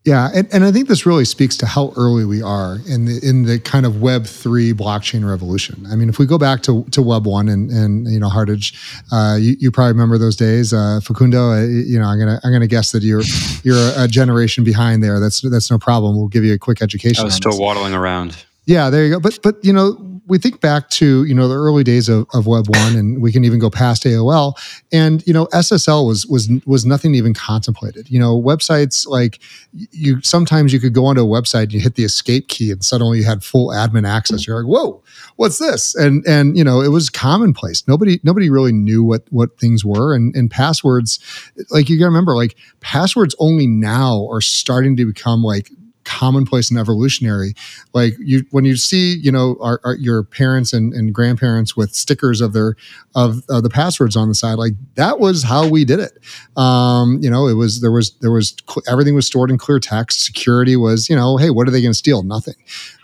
[0.06, 3.20] Yeah, and, and I think this really speaks to how early we are in the
[3.22, 5.86] in the kind of Web three blockchain revolution.
[5.90, 8.74] I mean, if we go back to, to Web one and and you know Hartej,
[9.12, 10.72] uh, you, you probably remember those days.
[10.72, 13.22] Uh, Facundo, uh, you know, I'm gonna I'm gonna guess that you're
[13.62, 15.20] you're a generation behind there.
[15.20, 16.16] That's that's no problem.
[16.16, 17.20] We'll give you a quick education.
[17.20, 17.60] I was still this.
[17.60, 18.42] waddling around.
[18.64, 19.20] Yeah, there you go.
[19.20, 19.98] But but you know,
[20.30, 23.32] we think back to you know the early days of, of Web one, and we
[23.32, 24.54] can even go past AOL.
[24.92, 28.08] And you know, SSL was was was nothing even contemplated.
[28.08, 29.40] You know, websites like
[29.72, 32.84] you sometimes you could go onto a website, and you hit the escape key, and
[32.84, 34.46] suddenly you had full admin access.
[34.46, 35.02] You're like, whoa,
[35.34, 35.96] what's this?
[35.96, 37.86] And and you know, it was commonplace.
[37.88, 41.18] Nobody nobody really knew what what things were, and and passwords,
[41.70, 45.70] like you got to remember, like passwords only now are starting to become like
[46.10, 47.54] commonplace and evolutionary.
[47.94, 51.94] Like you, when you see, you know, our, our, your parents and, and, grandparents with
[51.94, 52.74] stickers of their
[53.14, 56.18] of the passwords on the side, like that was how we did it.
[56.56, 58.54] Um, you know, it was there was there was
[58.88, 60.24] everything was stored in clear text.
[60.24, 62.22] Security was, you know, hey, what are they going to steal?
[62.22, 62.54] Nothing.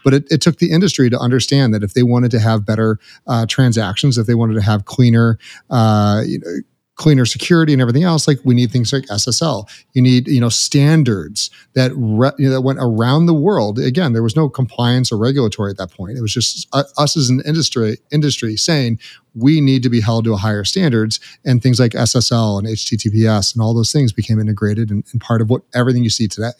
[0.05, 2.99] But it, it, took the industry to understand that if they wanted to have better
[3.27, 5.39] uh, transactions, if they wanted to have cleaner,
[5.71, 6.61] uh, you know
[6.97, 10.49] cleaner security and everything else like we need things like ssl you need you know
[10.49, 13.79] standards that re, you know, that went around the world.
[13.79, 16.17] Again there was no compliance or regulatory at that point.
[16.17, 18.99] It was just uh, us as an industry industry saying
[19.35, 23.63] we need to be held to higher standards and things like ssl and https and
[23.63, 26.53] all those things became integrated and, and part of what everything you see today.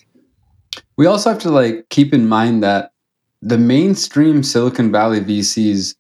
[0.97, 2.93] We also have to like keep in mind that
[3.41, 5.95] the mainstream silicon valley vcs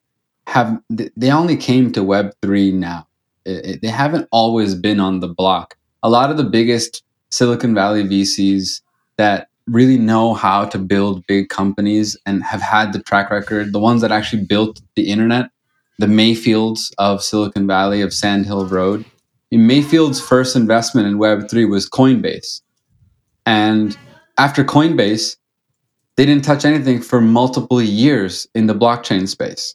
[0.47, 3.07] have they only came to web3 now
[3.47, 5.77] it, they haven't always been on the block.
[6.03, 8.81] A lot of the biggest Silicon Valley VCs
[9.17, 13.79] that really know how to build big companies and have had the track record, the
[13.79, 15.51] ones that actually built the internet,
[15.99, 19.05] the Mayfields of Silicon Valley, of Sand Hill Road.
[19.51, 22.61] Mayfield's first investment in Web3 was Coinbase.
[23.47, 23.97] And
[24.39, 25.37] after Coinbase,
[26.17, 29.75] they didn't touch anything for multiple years in the blockchain space.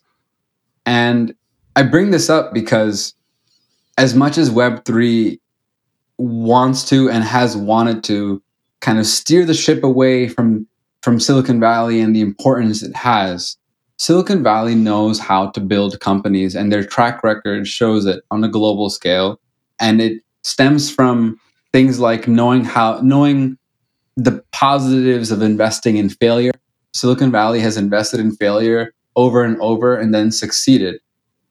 [0.86, 1.34] And
[1.74, 3.14] I bring this up because
[3.98, 5.38] as much as Web3
[6.18, 8.42] wants to and has wanted to
[8.80, 10.66] kind of steer the ship away from
[11.02, 13.56] from Silicon Valley and the importance it has,
[13.98, 18.48] Silicon Valley knows how to build companies and their track record shows it on a
[18.48, 19.40] global scale.
[19.80, 21.40] And it stems from
[21.72, 23.58] things like knowing how knowing
[24.16, 26.52] the positives of investing in failure.
[26.94, 31.00] Silicon Valley has invested in failure over and over and then succeeded.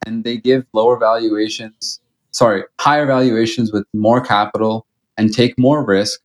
[0.06, 2.00] And they give lower valuations
[2.32, 4.86] sorry, higher valuations with more capital
[5.18, 6.20] and take more risk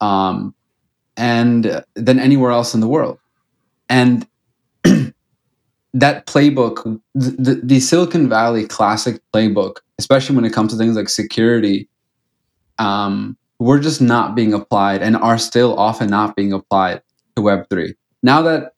[0.00, 0.54] um,
[1.16, 3.18] and than anywhere else in the world.
[3.88, 4.26] And
[5.94, 11.08] that playbook, the, the Silicon Valley classic playbook, especially when it comes to things like
[11.08, 11.88] security,
[12.78, 17.02] um, we're just not being applied and are still often not being applied
[17.36, 17.94] to Web3.
[18.22, 18.72] Now that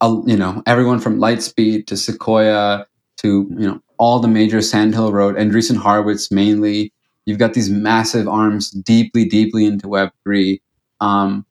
[0.00, 2.86] uh, you know everyone from Lightspeed to Sequoia
[3.18, 6.92] to you know all the major Sandhill Road, Andreessen Horowitz mainly.
[7.26, 10.60] You've got these massive arms deeply, deeply into Web three.
[11.00, 11.46] Um,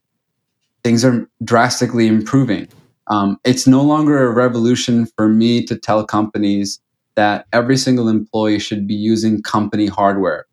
[0.83, 2.67] things are drastically improving.
[3.07, 6.79] Um, it's no longer a revolution for me to tell companies
[7.15, 10.45] that every single employee should be using company hardware.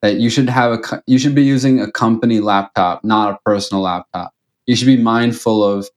[0.00, 3.82] That you should have a you should be using a company laptop, not a personal
[3.82, 4.32] laptop.
[4.66, 5.88] You should be mindful of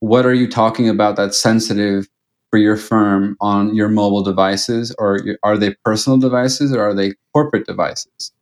[0.00, 2.08] what are you talking about that's sensitive
[2.50, 7.12] for your firm on your mobile devices or are they personal devices or are they
[7.32, 8.32] corporate devices?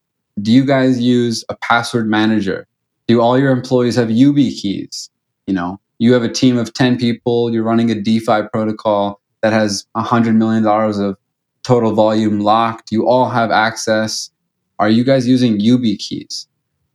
[0.40, 2.66] Do you guys use a password manager?
[3.08, 5.08] Do all your employees have YubiKeys?
[5.46, 9.52] you know you have a team of 10 people you're running a defi protocol that
[9.52, 11.16] has $100 million of
[11.62, 14.30] total volume locked you all have access.
[14.78, 16.46] Are you guys using YubiKeys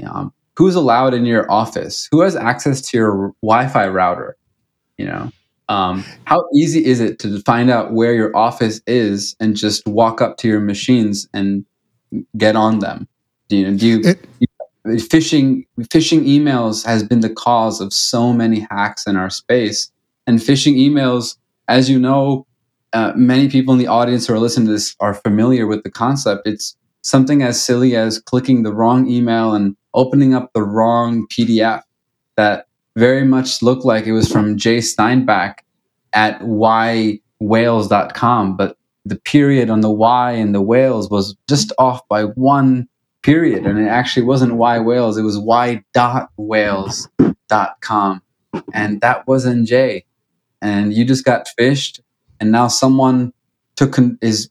[0.06, 2.08] um, who's allowed in your office?
[2.12, 4.38] Who has access to your wi-fi router?
[4.98, 5.32] You know
[5.72, 10.20] um, how easy is it to find out where your office is and just walk
[10.20, 11.66] up to your machines and
[12.36, 13.08] get on them?
[13.48, 14.20] Do you, do you, it,
[14.86, 19.90] phishing phishing emails has been the cause of so many hacks in our space,
[20.28, 21.38] and phishing emails,
[21.70, 22.46] as you know,
[22.92, 25.92] uh, many people in the audience who are listening to this are familiar with the
[25.92, 26.46] concept.
[26.46, 31.84] It's something as silly as clicking the wrong email and opening up the wrong PDF
[32.36, 35.64] that very much looked like it was from Jay Steinbach
[36.14, 42.24] at ywhales.com, but the period on the Y in the whales was just off by
[42.24, 42.88] one
[43.24, 43.66] period.
[43.66, 48.22] And it actually wasn't Y whales, it was Y dot whales.com.
[48.74, 50.06] And that wasn't Jay.
[50.62, 52.00] And you just got phished.
[52.40, 53.34] And now someone
[53.76, 54.50] took is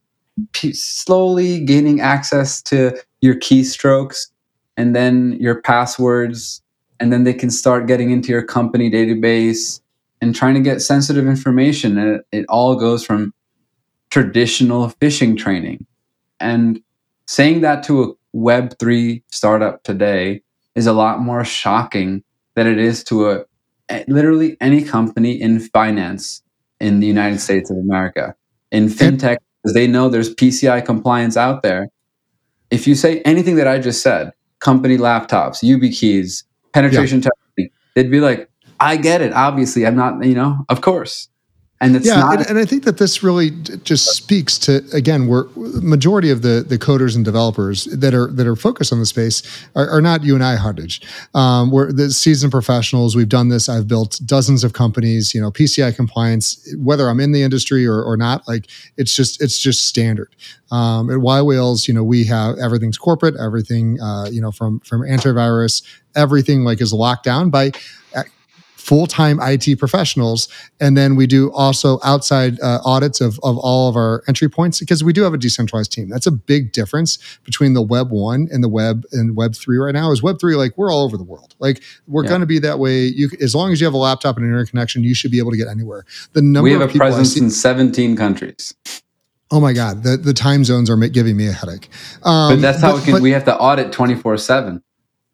[0.72, 4.28] slowly gaining access to your keystrokes
[4.76, 6.62] and then your passwords
[7.00, 9.80] and then they can start getting into your company database
[10.20, 11.98] and trying to get sensitive information.
[11.98, 13.32] And it, it all goes from
[14.10, 15.86] traditional phishing training.
[16.38, 16.80] And
[17.26, 20.42] saying that to a Web3 startup today
[20.74, 22.22] is a lot more shocking
[22.54, 23.44] than it is to a
[24.06, 26.42] literally any company in finance
[26.80, 28.34] in the United States of America.
[28.70, 31.88] In fintech, because they know there's PCI compliance out there.
[32.70, 37.28] If you say anything that I just said, company laptops, YubiKeys, penetration yeah.
[37.30, 39.32] testing, they'd be like, I get it.
[39.32, 41.28] Obviously, I'm not, you know, of course.
[41.82, 43.50] And it's yeah, not- and, and, I think that this really
[43.84, 48.46] just speaks to again, we're majority of the the coders and developers that are that
[48.46, 49.42] are focused on the space
[49.74, 51.02] are, are not you and I, Hartej.
[51.34, 53.16] Um, we're the seasoned professionals.
[53.16, 53.70] We've done this.
[53.70, 55.34] I've built dozens of companies.
[55.34, 58.66] You know, PCI compliance, whether I'm in the industry or, or not, like
[58.98, 60.36] it's just it's just standard.
[60.70, 64.80] Um, at Y Whales, you know, we have everything's corporate, everything, uh, you know, from
[64.80, 65.82] from antivirus,
[66.14, 67.72] everything like is locked down by
[68.80, 70.48] full-time IT professionals,
[70.80, 74.80] and then we do also outside uh, audits of, of all of our entry points
[74.80, 76.08] because we do have a decentralized team.
[76.08, 79.92] That's a big difference between the Web one and the Web and Web three right
[79.92, 80.10] now.
[80.10, 81.54] Is Web three like we're all over the world?
[81.58, 82.30] Like we're yeah.
[82.30, 83.04] going to be that way.
[83.04, 85.38] You as long as you have a laptop and an internet connection, you should be
[85.38, 86.04] able to get anywhere.
[86.32, 88.74] The number we have a presence see, in 17 countries.
[89.52, 91.88] Oh my God, the, the time zones are giving me a headache.
[92.22, 93.12] Um, but that's how but, we can.
[93.14, 94.82] But, we have to audit 24 seven.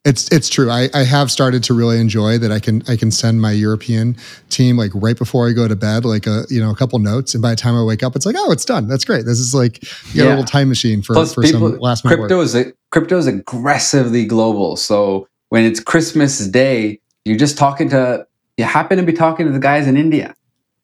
[0.06, 0.70] It's it's true.
[0.70, 2.52] I, I have started to really enjoy that.
[2.52, 4.16] I can I can send my European
[4.50, 7.34] team like right before I go to bed, like a you know a couple notes,
[7.34, 8.86] and by the time I wake up, it's like oh, it's done.
[8.86, 9.24] That's great.
[9.24, 9.82] This is like
[10.14, 10.22] you yeah.
[10.22, 12.44] got a little time machine for Plus for people, some last minute crypto work.
[12.44, 14.76] is crypto is aggressively global.
[14.76, 19.52] So when it's Christmas Day, you're just talking to you happen to be talking to
[19.52, 20.36] the guys in India,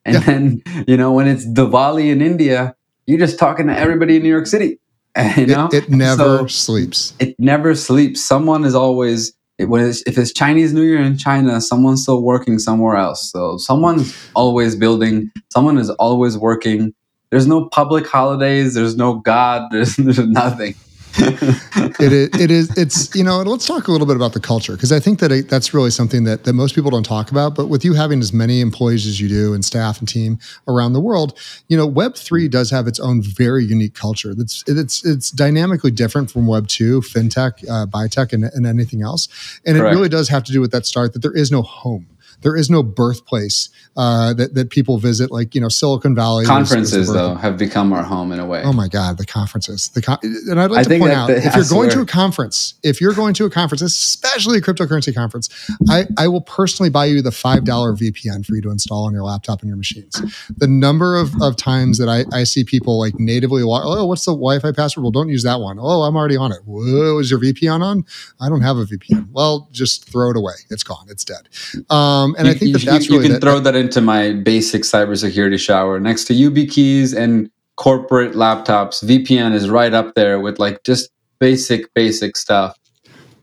[0.03, 0.19] and yeah.
[0.19, 4.29] then you know when it's Diwali in India, you're just talking to everybody in New
[4.29, 4.79] York City.
[5.37, 7.13] you know, it, it never so sleeps.
[7.19, 8.23] It never sleeps.
[8.23, 12.23] Someone is always it, when it's, if it's Chinese New Year in China, someone's still
[12.23, 13.31] working somewhere else.
[13.31, 15.31] So someone's always building.
[15.49, 16.93] Someone is always working.
[17.29, 18.73] There's no public holidays.
[18.73, 19.67] There's no God.
[19.71, 20.75] There's, there's nothing
[21.15, 24.73] it, is, it is it's you know let's talk a little bit about the culture
[24.73, 27.55] because i think that it, that's really something that, that most people don't talk about
[27.55, 30.93] but with you having as many employees as you do and staff and team around
[30.93, 31.37] the world
[31.67, 34.33] you know web 3 does have its own very unique culture.
[34.33, 39.27] That's it's it's dynamically different from web 2 fintech uh, biotech and, and anything else.
[39.65, 39.93] And Correct.
[39.93, 42.07] it really does have to do with that start that there is no home
[42.43, 46.45] there is no birthplace uh, that that people visit, like you know Silicon Valley.
[46.45, 48.61] Conferences though have become our home in a way.
[48.63, 49.89] Oh my God, the conferences.
[49.89, 52.75] The con- and I'd like I to point out if you're going to a conference,
[52.83, 55.49] if you're going to a conference, especially a cryptocurrency conference,
[55.89, 59.13] I I will personally buy you the five dollar VPN for you to install on
[59.13, 60.21] your laptop and your machines.
[60.57, 64.31] The number of, of times that I, I see people like natively, oh, what's the
[64.31, 65.03] Wi-Fi password?
[65.03, 65.77] Well, don't use that one.
[65.79, 66.59] Oh, I'm already on it.
[66.65, 68.05] Whoa, is your VPN on?
[68.39, 69.29] I don't have a VPN.
[69.31, 70.53] Well, just throw it away.
[70.69, 71.05] It's gone.
[71.09, 71.49] It's dead.
[71.89, 74.01] Um, and you, I think that that's you, really you can that, throw that into
[74.01, 79.03] my basic cybersecurity shower next to YubiKeys and corporate laptops.
[79.03, 81.09] VPN is right up there with like just
[81.39, 82.77] basic, basic stuff.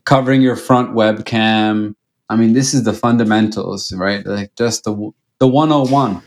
[0.04, 1.94] Covering your front webcam.
[2.28, 4.24] I mean, this is the fundamentals, right?
[4.24, 6.22] Like just the the 101.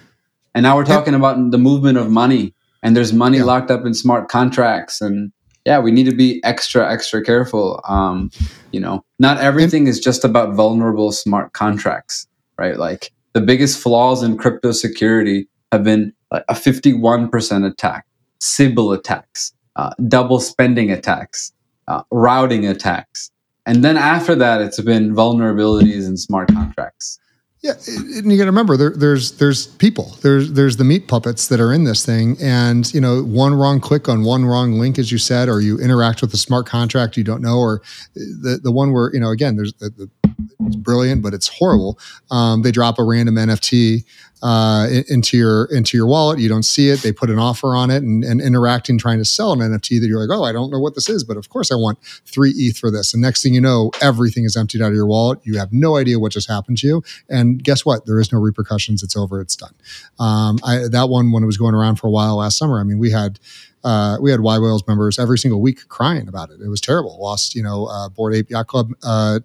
[0.55, 2.53] And now we're talking about the movement of money,
[2.83, 3.45] and there's money yeah.
[3.45, 5.31] locked up in smart contracts, and
[5.65, 7.81] yeah, we need to be extra, extra careful.
[7.87, 8.29] Um,
[8.71, 12.77] you know, not everything is just about vulnerable smart contracts, right?
[12.77, 18.05] Like the biggest flaws in crypto security have been a 51% attack,
[18.39, 21.51] Sybil attacks, uh, double spending attacks,
[21.87, 23.31] uh, routing attacks.
[23.65, 27.19] And then after that, it's been vulnerabilities in smart contracts.
[27.63, 31.47] Yeah, and you got to remember there, there's there's people there's there's the meat puppets
[31.47, 34.99] that are in this thing, and you know one wrong click on one wrong link,
[34.99, 37.81] as you said, or you interact with a smart contract you don't know, or
[38.15, 41.99] the the one where you know again there's the, the it's brilliant, but it's horrible.
[42.31, 44.05] Um, they drop a random NFT
[44.43, 46.37] uh, into your into your wallet.
[46.37, 47.01] You don't see it.
[47.01, 50.07] They put an offer on it and, and interacting, trying to sell an NFT that
[50.07, 52.51] you're like, oh, I don't know what this is, but of course I want three
[52.51, 53.13] ETH for this.
[53.13, 55.39] And next thing you know, everything is emptied out of your wallet.
[55.43, 57.03] You have no idea what just happened to you.
[57.29, 58.05] And guess what?
[58.05, 59.01] There is no repercussions.
[59.01, 59.39] It's over.
[59.39, 59.73] It's done.
[60.19, 62.81] Um, I, that one when it was going around for a while last summer.
[62.81, 63.39] I mean, we had
[63.83, 66.61] uh, we had Y Whales members every single week crying about it.
[66.61, 67.17] It was terrible.
[67.21, 69.39] Lost, you know, uh, Bored Ape Yacht Club uh,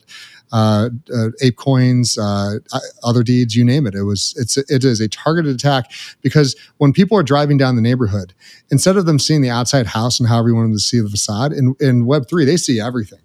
[0.52, 2.58] uh, uh, ape coins, uh,
[3.02, 3.94] other deeds, you name it.
[3.94, 5.90] It was it's it is a targeted attack
[6.22, 8.34] because when people are driving down the neighborhood,
[8.70, 11.52] instead of them seeing the outside house and however you want to see the facade,
[11.52, 13.20] in, in Web three they see everything.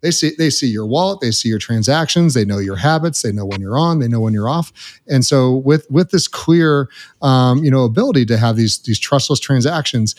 [0.00, 3.32] They see they see your wallet, they see your transactions, they know your habits, they
[3.32, 4.72] know when you're on, they know when you're off,
[5.08, 6.88] and so with with this clear,
[7.20, 10.14] um, you know, ability to have these these trustless transactions,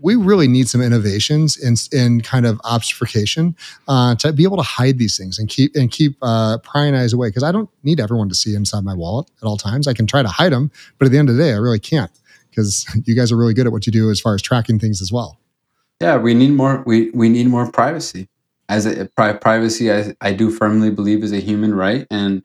[0.00, 3.54] we really need some innovations in in kind of obfuscation
[3.88, 7.12] uh, to be able to hide these things and keep and keep uh, prying eyes
[7.12, 9.86] away because I don't need everyone to see inside my wallet at all times.
[9.86, 11.78] I can try to hide them, but at the end of the day, I really
[11.78, 12.10] can't
[12.48, 15.02] because you guys are really good at what you do as far as tracking things
[15.02, 15.38] as well.
[16.00, 16.82] Yeah, we need more.
[16.86, 18.26] We we need more privacy
[18.70, 22.06] as a privacy I, I do firmly believe is a human right.
[22.08, 22.42] And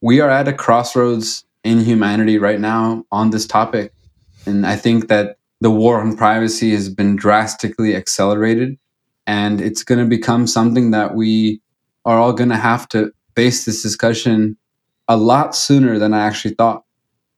[0.00, 3.92] we are at a crossroads in humanity right now on this topic.
[4.46, 8.78] And i think that the war on privacy has been drastically accelerated.
[9.26, 11.60] And it's going to become something that we
[12.06, 14.56] are all going to have to face this discussion
[15.08, 16.84] a lot sooner than i actually thought.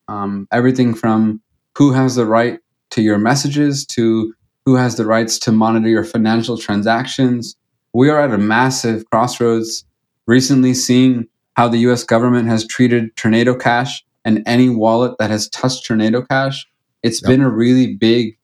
[0.06, 1.40] Um, everything from
[1.76, 4.32] who has the right to your messages to
[4.64, 7.56] who has the rights to monitor your financial transactions
[7.96, 9.82] we are at a massive crossroads.
[10.26, 15.48] Recently, seeing how the US government has treated Tornado Cash and any wallet that has
[15.48, 16.66] touched Tornado Cash,
[17.02, 17.30] it's yep.
[17.30, 18.36] been a really big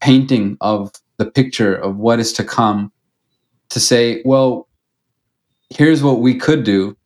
[0.00, 2.90] painting of the picture of what is to come
[3.68, 4.66] to say, well,
[5.68, 6.96] here's what we could do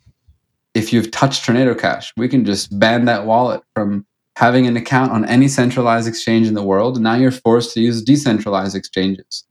[0.72, 2.14] if you've touched Tornado Cash.
[2.16, 4.06] We can just ban that wallet from
[4.36, 6.98] having an account on any centralized exchange in the world.
[6.98, 9.44] Now you're forced to use decentralized exchanges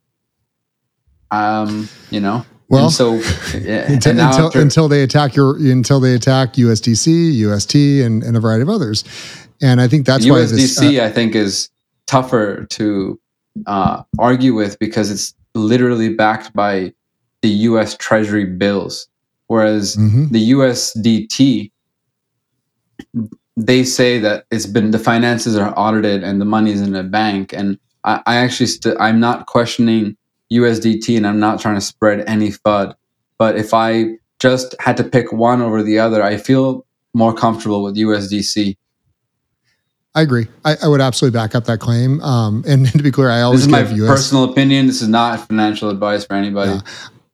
[1.34, 2.46] um, you know.
[2.70, 3.16] Well, and so
[3.58, 8.38] yeah, until, until, after, until, they attack your until they attack USDC, UST, and, and
[8.38, 9.04] a variety of others,
[9.62, 11.70] and I think that's USDC, why USDC uh, I think is
[12.06, 13.20] tougher to
[13.66, 16.94] uh, argue with because it's literally backed by
[17.42, 17.98] the U.S.
[17.98, 19.08] Treasury bills,
[19.48, 20.28] whereas mm-hmm.
[20.30, 21.72] the USDT
[23.56, 27.54] they say that it's been the finances are audited and the money's in a bank,
[27.54, 30.18] and I, I actually i st- I'm not questioning
[30.54, 32.96] USDT and I'm not trying to spread any FUD.
[33.38, 37.84] But if I just had to pick one over the other, I feel more comfortable
[37.84, 38.76] with USDC.
[40.16, 40.48] I agree.
[40.64, 42.22] I, I would absolutely back up that claim.
[42.22, 44.88] Um, and, to be clear, I always this is my US- personal opinion.
[44.88, 46.72] This is not financial advice for anybody.
[46.72, 46.82] Yeah.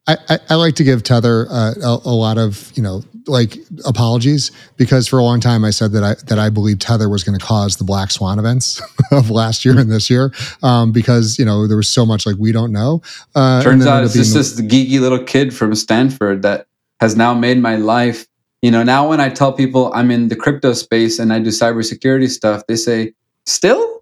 [0.10, 3.58] I, I, I, like to give Tether uh, a, a, lot of you know like
[3.86, 7.24] apologies because for a long time I said that I that I believed Tether was
[7.24, 8.82] going to cause the black swan events
[9.12, 10.32] of last year and this year
[10.64, 13.04] um, because you know there was so much like we don't know.
[13.36, 16.66] Uh, Turns out it's just this geeky little kid from Stanford that
[17.00, 18.26] has now made my life.
[18.64, 21.50] You know, now when I tell people I'm in the crypto space and I do
[21.50, 23.14] cybersecurity stuff, they say,
[23.46, 24.02] "Still,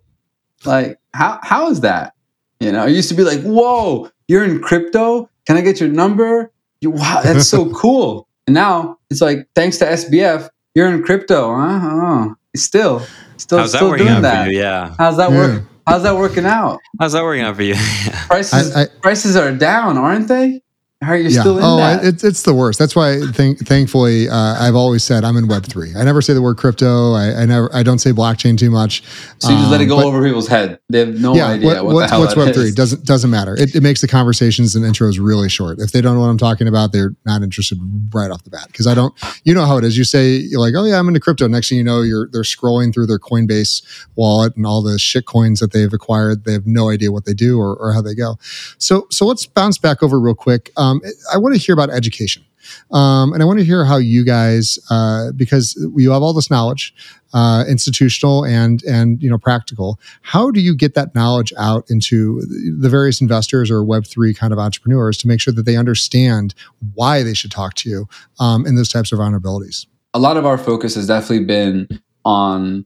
[0.64, 2.14] like how how is that?"
[2.62, 5.90] You know, I used to be like, "Whoa, you're in crypto." Can I get your
[5.90, 6.52] number?
[6.82, 8.28] You, wow, that's so cool.
[8.46, 11.56] And now it's like, thanks to SBF, you're in crypto.
[11.56, 11.80] Huh?
[11.82, 13.02] Oh, still,
[13.38, 14.52] still, How's still doing that.
[14.52, 14.94] Yeah.
[14.98, 15.38] How's that yeah.
[15.38, 15.64] work?
[15.88, 16.82] How's that working out?
[17.00, 17.76] How's that working out for you?
[18.28, 20.62] prices I, I, prices are down, aren't they?
[21.04, 21.42] How are you yeah.
[21.42, 22.04] still in it oh, that?
[22.04, 22.80] It's, it's the worst.
[22.80, 25.94] That's why, th- thankfully, uh, I've always said I'm in Web three.
[25.96, 27.14] I never say the word crypto.
[27.14, 27.70] I, I never.
[27.72, 29.04] I don't say blockchain too much.
[29.38, 30.80] So you just um, let it go um, but, over people's head.
[30.90, 32.72] They have no yeah, idea what, what, what the hell what's Web three.
[32.72, 33.54] Doesn't doesn't matter.
[33.56, 35.78] It, it, makes the conversations and intros really short.
[35.80, 37.78] If they don't know what I'm talking about, they're not interested
[38.12, 38.66] right off the bat.
[38.66, 39.14] Because I don't.
[39.44, 40.00] You know how it is.
[40.00, 41.48] You say you're like, oh yeah, I'm into crypto.
[41.48, 45.28] Next thing you know, you're they're scrolling through their Coinbase wallet and all the shit
[45.28, 46.44] coins that they've acquired.
[46.44, 48.40] They have no idea what they do or, or how they go.
[48.80, 50.72] So so let's bounce back over real quick.
[50.76, 50.87] Um,
[51.34, 52.44] I want to hear about education.
[52.92, 56.50] Um, and I want to hear how you guys, uh, because you have all this
[56.50, 56.94] knowledge,
[57.34, 60.00] uh, institutional and and you know practical.
[60.22, 62.42] How do you get that knowledge out into
[62.80, 66.54] the various investors or Web three kind of entrepreneurs to make sure that they understand
[66.94, 68.08] why they should talk to you
[68.40, 69.86] um, in those types of vulnerabilities?
[70.14, 71.88] A lot of our focus has definitely been
[72.26, 72.86] on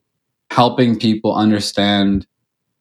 [0.50, 2.28] helping people understand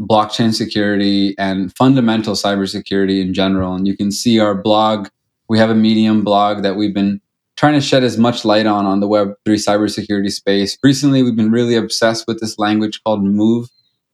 [0.01, 3.75] blockchain security and fundamental cybersecurity in general.
[3.75, 5.09] And you can see our blog
[5.51, 7.21] we have a Medium blog that we've been
[7.57, 10.79] trying to shed as much light on on the Web3 cybersecurity space.
[10.81, 13.69] Recently, we've been really obsessed with this language called Move,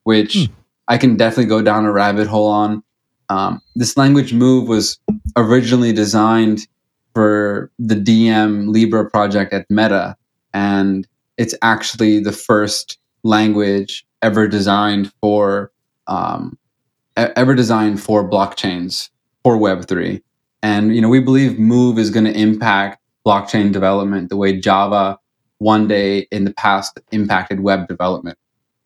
[0.04, 0.52] which hmm.
[0.88, 2.82] I can definitely go down a rabbit hole on.
[3.28, 4.98] Um, this language Move was
[5.36, 6.66] originally designed
[7.14, 10.16] for the Diem Libra project at Meta,
[10.54, 11.06] and
[11.36, 15.70] it's actually the first language ever designed for
[16.08, 16.58] um,
[17.16, 19.10] ever designed for blockchains
[19.42, 20.22] for Web3.
[20.62, 25.18] And you know, we believe Move is going to impact blockchain development the way Java
[25.58, 28.38] one day in the past impacted web development.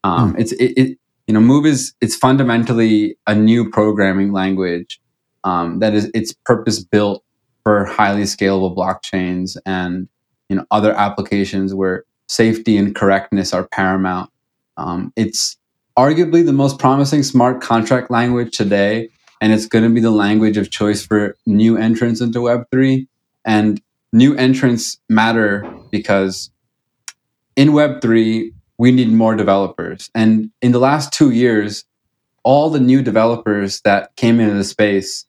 [0.05, 0.41] Um, mm.
[0.41, 5.01] It's it, it, you know Move is it's fundamentally a new programming language
[5.45, 7.25] um, that is it's purpose built
[7.63, 10.09] for highly scalable blockchains and
[10.49, 14.31] you know other applications where safety and correctness are paramount.
[14.77, 15.57] Um, it's
[16.01, 20.57] arguably the most promising smart contract language today and it's going to be the language
[20.57, 23.07] of choice for new entrants into Web3.
[23.45, 23.81] And
[24.13, 26.51] new entrants matter because
[27.57, 30.11] in Web3, we need more developers.
[30.15, 31.85] And in the last two years,
[32.45, 35.27] all the new developers that came into the space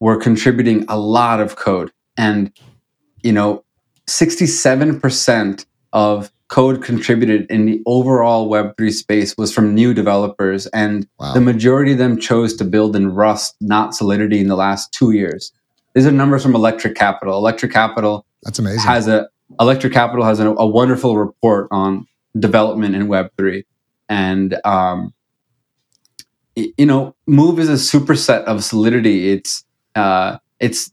[0.00, 1.90] were contributing a lot of code.
[2.16, 2.52] And,
[3.22, 3.64] you know,
[4.06, 10.68] 67% of code contributed in the overall Web3 space was from new developers.
[10.68, 11.34] And wow.
[11.34, 15.10] the majority of them chose to build in Rust, not Solidity, in the last two
[15.10, 15.50] years.
[15.94, 17.36] These are numbers from Electric Capital.
[17.36, 18.82] Electric Capital That's amazing.
[18.82, 19.28] has a
[19.58, 22.06] Electric Capital has a, a wonderful report on
[22.38, 23.64] development in Web3.
[24.08, 25.12] And um,
[26.54, 29.32] you know, Move is a superset of Solidity.
[29.32, 29.64] It's
[29.96, 30.92] uh, it's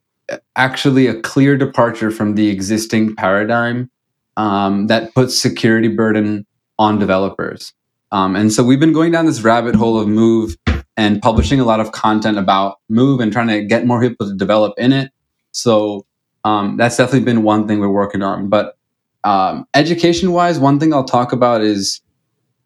[0.56, 3.92] actually a clear departure from the existing paradigm
[4.38, 6.46] um, that puts security burden
[6.80, 7.74] on developers.
[8.12, 10.56] Um, and so we've been going down this rabbit hole of Move
[10.98, 14.36] and publishing a lot of content about Move and trying to get more people to
[14.36, 15.12] develop in it.
[15.52, 16.06] So
[16.44, 18.50] um, that's definitely been one thing we're working on.
[18.50, 18.78] But
[19.24, 22.02] um, education wise, one thing I'll talk about is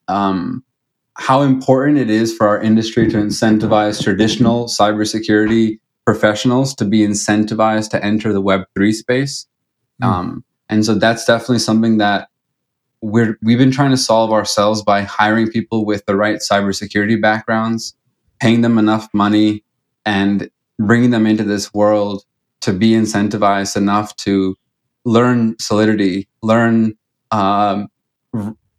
[0.08, 0.64] um,
[1.18, 7.90] how important it is for our industry to incentivize traditional cybersecurity professionals to be incentivized
[7.90, 9.48] to enter the Web3 space.
[10.02, 10.44] Mm.
[10.70, 12.30] And so that's definitely something that
[13.02, 17.96] we're we've been trying to solve ourselves by hiring people with the right cybersecurity backgrounds,
[18.40, 19.64] paying them enough money,
[20.06, 20.50] and
[20.80, 22.24] bringing them into this world
[22.62, 24.56] to be incentivized enough to
[25.06, 26.98] learn Solidity, learn.
[27.32, 27.88] Um,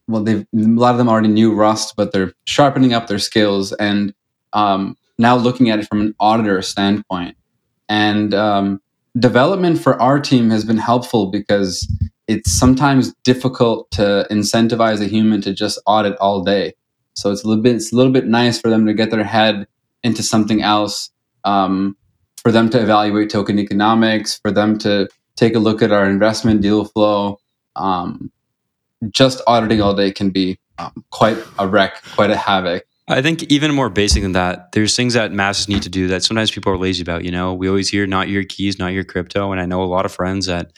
[0.09, 3.73] well, they've a lot of them already knew Rust, but they're sharpening up their skills
[3.75, 4.13] and
[4.53, 7.37] um, now looking at it from an auditor standpoint.
[7.89, 8.81] And um,
[9.19, 11.87] development for our team has been helpful because
[12.29, 16.75] it's sometimes difficult to incentivize a human to just audit all day.
[17.15, 19.25] So it's a little bit it's a little bit nice for them to get their
[19.25, 19.67] head
[20.03, 21.11] into something else,
[21.45, 21.97] um,
[22.43, 26.61] for them to evaluate token economics, for them to take a look at our investment
[26.61, 27.39] deal flow.
[27.75, 28.31] Um,
[29.11, 32.85] just auditing all day can be um, quite a wreck, quite a havoc.
[33.09, 36.25] I think even more basic than that, there's things that masses need to do that
[36.25, 37.25] sometimes people are lazy about.
[37.25, 39.53] You know, we always hear not your keys, not your crypto.
[39.53, 40.73] And I know a lot of friends that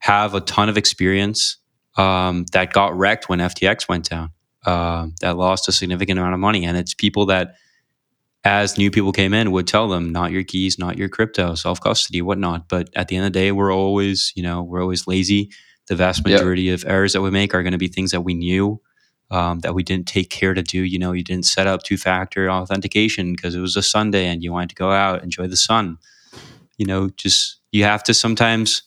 [0.00, 1.56] have a ton of experience
[1.96, 4.32] um, that got wrecked when FTX went down,
[4.66, 6.66] uh, that lost a significant amount of money.
[6.66, 7.54] And it's people that,
[8.44, 11.80] as new people came in, would tell them, not your keys, not your crypto, self
[11.80, 12.68] custody, whatnot.
[12.68, 15.50] But at the end of the day, we're always, you know, we're always lazy.
[15.88, 16.80] The vast majority yep.
[16.80, 18.80] of errors that we make are going to be things that we knew
[19.32, 20.82] um, that we didn't take care to do.
[20.82, 24.44] You know, you didn't set up two factor authentication because it was a Sunday and
[24.44, 25.96] you wanted to go out, enjoy the sun.
[26.76, 28.82] You know, just you have to sometimes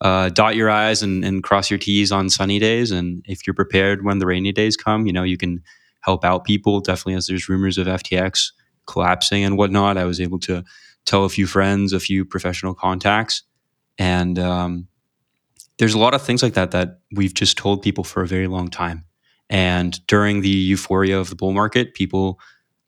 [0.00, 2.92] uh, dot your I's and, and cross your T's on sunny days.
[2.92, 5.64] And if you're prepared when the rainy days come, you know, you can
[6.00, 6.80] help out people.
[6.80, 8.52] Definitely, as there's rumors of FTX
[8.86, 10.62] collapsing and whatnot, I was able to
[11.06, 13.42] tell a few friends, a few professional contacts,
[13.98, 14.86] and um,
[15.78, 18.46] there's a lot of things like that that we've just told people for a very
[18.46, 19.04] long time.
[19.50, 22.38] And during the euphoria of the bull market, people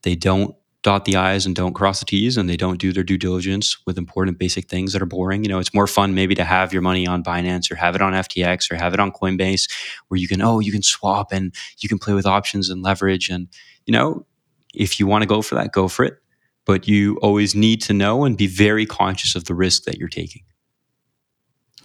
[0.03, 3.03] they don't dot the i's and don't cross the t's and they don't do their
[3.03, 5.43] due diligence with important basic things that are boring.
[5.43, 8.01] You know it's more fun maybe to have your money on binance or have it
[8.01, 9.69] on ftx or have it on coinbase
[10.07, 13.29] where you can oh you can swap and you can play with options and leverage.
[13.29, 13.47] And
[13.85, 14.25] you know
[14.73, 16.17] if you want to go for that go for it.
[16.65, 20.07] But you always need to know and be very conscious of the risk that you're
[20.07, 20.43] taking.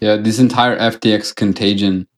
[0.01, 2.09] Yeah this entire ftx contagion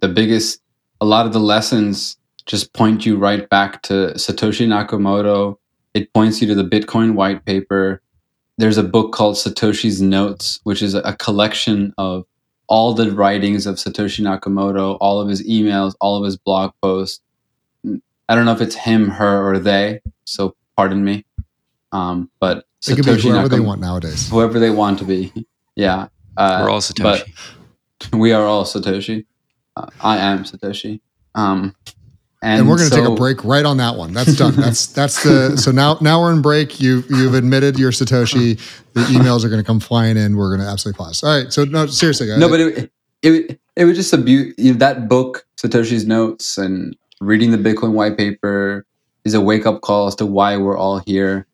[0.00, 0.60] the biggest
[1.00, 2.16] a lot of the lessons
[2.46, 5.56] just point you right back to satoshi nakamoto
[5.94, 8.02] it points you to the Bitcoin white paper.
[8.58, 12.24] There's a book called Satoshi's Notes, which is a collection of
[12.66, 17.20] all the writings of Satoshi Nakamoto, all of his emails, all of his blog posts.
[18.28, 21.24] I don't know if it's him, her, or they, so pardon me.
[21.92, 24.28] Um, but it could be whoever Nakamoto, they want nowadays.
[24.28, 25.32] Whoever they want to be.
[25.76, 26.06] Yeah.
[26.36, 27.34] Uh, We're all Satoshi.
[28.12, 29.26] we are all Satoshi.
[29.76, 31.00] Uh, I am Satoshi.
[31.34, 31.74] Um,
[32.42, 34.12] and, and we're going to so, take a break right on that one.
[34.12, 34.54] That's done.
[34.54, 36.78] That's that's the so now now we're in break.
[36.78, 38.60] You've you've admitted you're Satoshi.
[38.92, 40.36] The emails are going to come flying in.
[40.36, 41.22] We're going to absolutely pause.
[41.24, 41.50] All right.
[41.50, 42.38] So no, seriously, guys.
[42.38, 44.54] No, but it it, it was just a beauty.
[44.58, 48.84] You know, that book, Satoshi's Notes, and reading the Bitcoin white paper
[49.24, 51.46] is a wake up call as to why we're all here.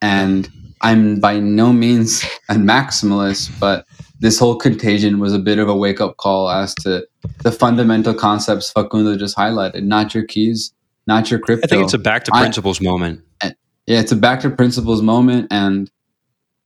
[0.00, 0.48] And
[0.80, 3.84] I'm by no means a maximalist, but
[4.20, 7.06] this whole contagion was a bit of a wake up call as to
[7.42, 9.84] the fundamental concepts Facundo just highlighted.
[9.84, 10.72] Not your keys,
[11.06, 11.66] not your crypto.
[11.66, 13.22] I think it's a back to principles I, moment.
[13.42, 15.46] Yeah, it's a back to principles moment.
[15.50, 15.90] And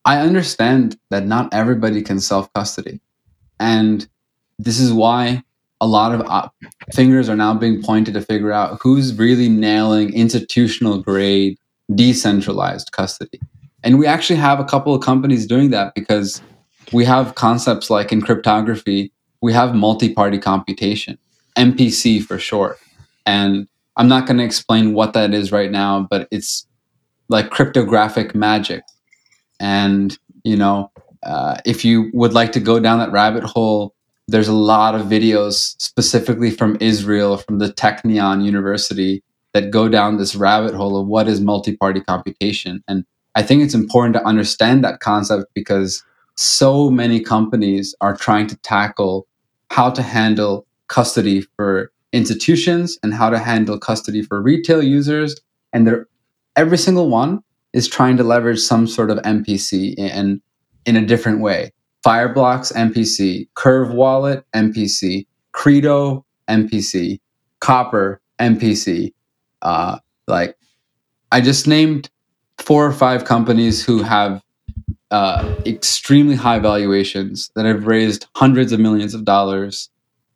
[0.05, 3.00] I understand that not everybody can self custody.
[3.61, 4.09] And
[4.59, 5.42] this is why
[5.80, 6.48] a lot of uh,
[6.94, 11.59] fingers are now being pointed to figure out who's really nailing institutional grade
[11.94, 13.40] decentralized custody.
[13.84, 16.40] And we actually have a couple of companies doing that because
[16.93, 21.18] we have concepts like in cryptography, we have multi party computation,
[21.57, 22.78] MPC for short.
[23.26, 23.66] And
[23.97, 26.66] I'm not going to explain what that is right now, but it's
[27.28, 28.82] like cryptographic magic.
[29.61, 30.90] And, you know,
[31.22, 33.95] uh, if you would like to go down that rabbit hole,
[34.28, 39.22] there's a lot of videos specifically from Israel, from the Technion University,
[39.53, 42.82] that go down this rabbit hole of what is multi party computation.
[42.88, 46.03] And I think it's important to understand that concept because
[46.37, 49.26] so many companies are trying to tackle
[49.70, 55.41] how to handle custody for institutions and how to handle custody for retail users
[55.72, 56.07] and they're
[56.57, 60.41] every single one is trying to leverage some sort of MPC in
[60.85, 61.72] in a different way.
[62.05, 67.20] Fireblocks MPC, Curv Wallet MPC, Qredo MPC,
[67.61, 69.12] Copper MPC.
[69.62, 70.57] Uh, like
[71.30, 72.11] I just named
[72.59, 74.43] four or five companies who have
[75.11, 79.90] uh, extremely high valuations that have raised hundreds of millions of dollars,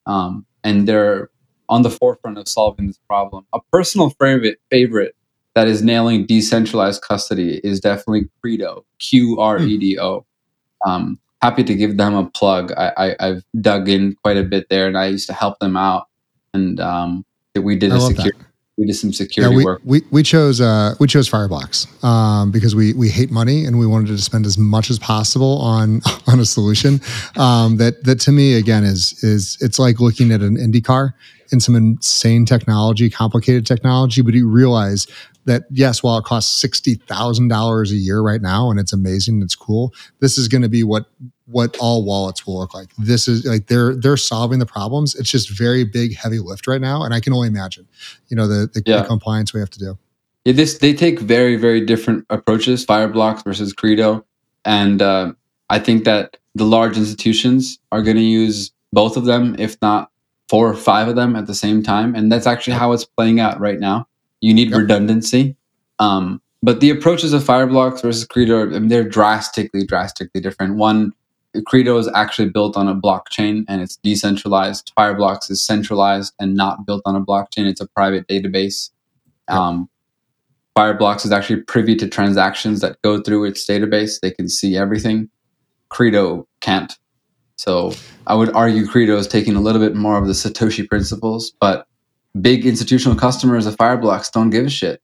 [0.07, 1.31] um, and they're
[1.69, 3.45] on the forefront of solving this problem.
[3.53, 5.17] A personal favorite favorite
[5.55, 10.25] that is nailing decentralized custody is definitely Qredo, Q R E D O.
[10.85, 12.73] Um, happy to give them a plug.
[12.77, 15.77] I, I, have dug in quite a bit there, and I used to help them
[15.77, 16.07] out,
[16.53, 18.46] and um, we did a security
[18.77, 19.81] we did some security yeah, we, work.
[19.85, 23.87] We, we chose uh, we chose Fireblocks um, because we we hate money and we
[23.87, 27.01] wanted to spend as much as possible on on a solution
[27.37, 31.15] um, that that to me again is is it's like looking at an IndyCar
[31.53, 35.07] in some insane technology, complicated technology, but you realize
[35.45, 39.41] that yes, while it costs sixty thousand dollars a year right now, and it's amazing,
[39.43, 39.95] it's cool.
[40.21, 41.07] This is going to be what
[41.47, 42.89] what all wallets will look like.
[42.99, 45.15] This is like they're they're solving the problems.
[45.15, 47.87] It's just very big, heavy lift right now, and I can only imagine,
[48.29, 49.03] you know, the the, yeah.
[49.03, 49.99] the compliance we have to do.
[50.45, 52.85] Yeah, this they take very very different approaches.
[52.85, 54.25] Fireblocks versus Qredo,
[54.65, 55.33] and uh,
[55.71, 60.11] I think that the large institutions are going to use both of them, if not
[60.49, 63.41] four or five of them at the same time, and that's actually how it's playing
[63.41, 64.07] out right now.
[64.41, 64.81] You need yep.
[64.81, 65.57] redundancy.
[65.99, 70.77] Um, but the approaches of Fireblocks versus Qredo, I mean, they're drastically, drastically different.
[70.77, 71.13] One
[71.65, 74.93] Qredo is actually built on a blockchain and it's decentralized.
[74.99, 77.67] Fireblocks is centralized and not built on a blockchain.
[77.67, 78.91] It's a private database.
[79.49, 79.89] Um,
[80.77, 84.21] Fireblocks is actually privy to transactions that go through its database.
[84.21, 85.31] They can see everything.
[85.91, 86.97] Qredo can't.
[87.57, 87.93] So
[88.27, 91.87] I would argue Qredo is taking a little bit more of the Satoshi principles, but
[92.41, 95.01] big institutional customers of Fireblocks don't give a shit.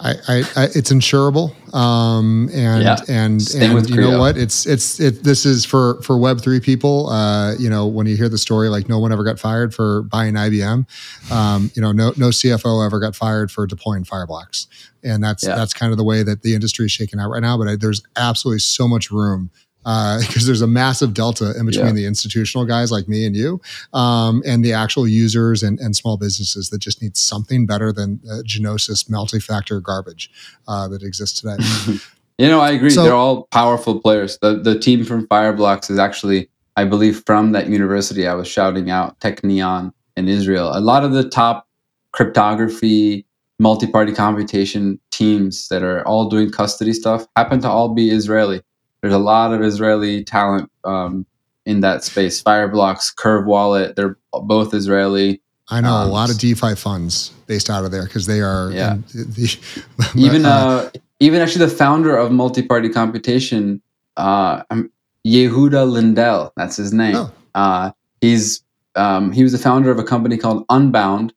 [0.00, 2.96] I, I, I, it's insurable, um, and Yeah.
[3.08, 4.36] and Same and you know what?
[4.36, 5.24] It's it's it.
[5.24, 7.08] This is for for Web three people.
[7.08, 10.02] Uh, you know, when you hear the story, like no one ever got fired for
[10.02, 10.86] buying IBM.
[11.32, 14.66] Um, you know, no no CFO ever got fired for deploying Fireblocks,
[15.02, 15.56] and that's Yeah.
[15.56, 17.58] that's kind of the way that the industry is shaking out right now.
[17.58, 19.50] But I, there's absolutely so much room.
[20.20, 21.92] Because there's a massive delta in between Yeah.
[21.92, 23.60] the institutional guys like me and you,
[23.94, 28.20] um, and the actual users and, and small businesses that just need something better than
[28.30, 30.30] uh, Gnosis multi-factor garbage
[30.66, 31.56] uh, that exists today.
[32.40, 32.90] You know, I agree.
[32.90, 34.38] So- They're all powerful players.
[34.40, 38.90] The the team from Fireblocks is actually, I believe, from that university I was shouting
[38.92, 40.70] out, Technion in Israel.
[40.72, 41.66] A lot of the top
[42.12, 43.26] cryptography,
[43.58, 48.60] multi-party computation teams that are all doing custody stuff happen to all be Israeli.
[49.00, 51.24] There's a lot of Israeli talent um,
[51.66, 52.42] in that space.
[52.42, 55.40] Fireblocks, Curv Wallet, they're both Israeli.
[55.70, 58.70] I know a Um, lot of DeFi funds based out of there because they are
[58.72, 58.94] Yeah.
[58.94, 59.58] in the,
[60.16, 60.90] even uh, uh,
[61.20, 63.80] even actually the founder of multi-party computation
[64.16, 64.90] uh um,
[65.26, 67.32] yehuda lindell that's his name Oh.
[67.54, 67.90] uh
[68.20, 68.62] he's
[68.96, 71.32] um he was the founder of a company called unbound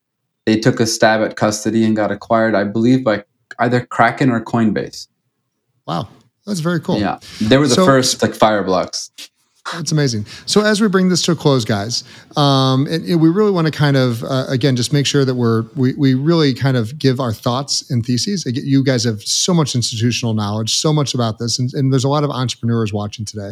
[0.45, 3.23] they took a stab at custody and got acquired i believe by
[3.59, 5.07] either kraken or coinbase
[5.87, 6.07] wow,
[6.51, 6.99] that's very cool.
[6.99, 9.09] yeah they were the So- first like fireblocks
[9.73, 10.25] That's amazing.
[10.47, 12.03] So as we bring this to a close, guys,
[12.35, 15.35] um, and, and we really want to kind of uh, again just make sure that
[15.35, 18.43] we're we, we really kind of give our thoughts and theses.
[18.45, 22.09] You guys have so much institutional knowledge, so much about this, and, and there's a
[22.09, 23.51] lot of entrepreneurs watching today.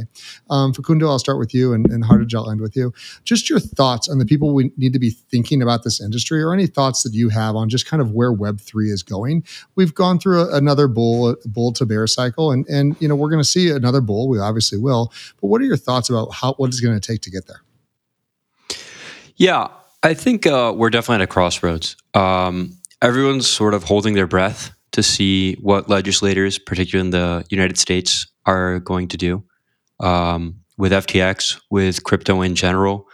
[0.49, 2.91] Um, Facundo, I'll start with you, and, and Hartej, I'll end with you.
[3.23, 6.53] Just your thoughts on the people we need to be thinking about this industry, or
[6.53, 9.43] any thoughts that you have on just kind of where Web three is going.
[9.75, 13.29] We've gone through a, another bull bull to bear cycle, and and you know we're
[13.29, 14.27] going to see another bull.
[14.27, 15.13] We obviously will.
[15.39, 17.61] But what are your thoughts about how what it's going to take to get there?
[19.35, 19.69] Yeah,
[20.03, 21.95] I think uh, we're definitely at a crossroads.
[22.13, 27.77] Um, everyone's sort of holding their breath to see what legislators, particularly in the United
[27.77, 29.43] States, are going to do
[29.99, 33.07] um, with FTX, with crypto in general.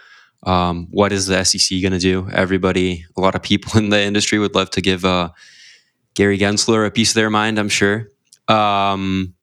[0.43, 2.27] Um, what is the SEC going to do?
[2.31, 5.29] Everybody, a lot of people in the industry would love to give uh,
[6.15, 8.09] Gary Gensler a piece of their mind, I'm sure.
[8.47, 9.34] Um,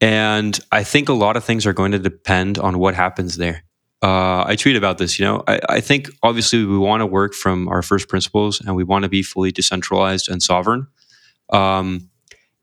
[0.00, 3.64] and I think a lot of things are going to depend on what happens there
[4.02, 5.18] uh, I tweet about this.
[5.18, 8.74] You know, I, I think obviously we want to work from our first principles and
[8.74, 10.86] we want to be fully decentralized and sovereign.
[11.52, 12.08] Um,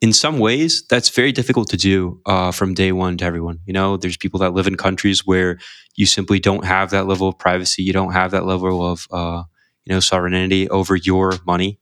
[0.02, 3.60] in some ways, that's very difficult to do uh, from day one to everyone.
[3.66, 5.60] You know, there's people that live in countries where
[5.96, 7.84] you simply don't have that level of privacy.
[7.84, 9.44] You don't have that level of, uh,
[9.86, 11.80] you know, sovereignty over your money.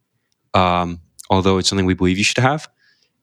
[0.53, 2.69] Um, although it's something we believe you should have.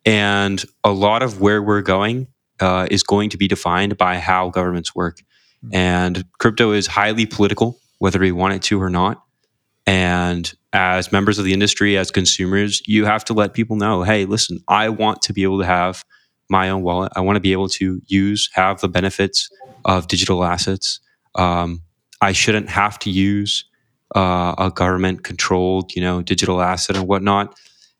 [0.04, 2.28] And a lot of where we're going
[2.60, 5.18] uh, is going to be defined by how governments work.
[5.72, 9.22] And crypto is highly political, whether we want it to or not.
[9.86, 14.24] And as members of the industry, as consumers, you have to let people know hey,
[14.24, 16.04] listen, I want to be able to have
[16.48, 17.12] my own wallet.
[17.14, 19.50] I want to be able to use, have the benefits
[19.84, 21.00] of digital assets.
[21.34, 21.82] Um,
[22.20, 23.64] I shouldn't have to use
[24.14, 27.58] uh, a government controlled, you know, digital asset and whatnot.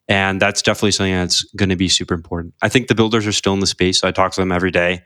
[0.08, 2.54] And that's definitely something that's going to be super important.
[2.60, 4.00] I think the builders are still in the space.
[4.00, 5.02] So I talk to them every day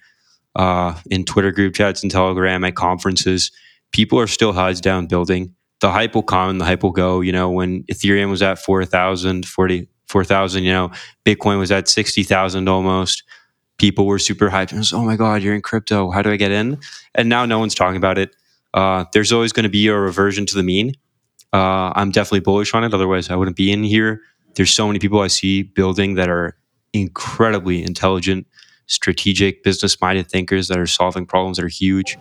[0.56, 3.52] uh, in Twitter group chats and Telegram at conferences.
[3.92, 5.54] People are still heads down building.
[5.80, 7.20] The hype will come and the hype will go.
[7.20, 10.90] You know, when Ethereum was at 4,000, 44,000, you know,
[11.24, 13.22] Bitcoin was at 60,000 almost.
[13.78, 14.72] People were super hyped.
[14.72, 16.10] Was, oh my God, you're in crypto.
[16.10, 16.78] How do I get in?
[17.14, 18.34] And now no one's talking about it.
[18.72, 20.94] Uh, there's always going to be a reversion to the mean.
[21.52, 22.94] Uh, I'm definitely bullish on it.
[22.94, 24.22] Otherwise, I wouldn't be in here.
[24.56, 26.56] There's so many people I see building that are
[26.92, 28.46] incredibly intelligent,
[28.86, 32.18] strategic, business minded thinkers that are solving problems that are huge.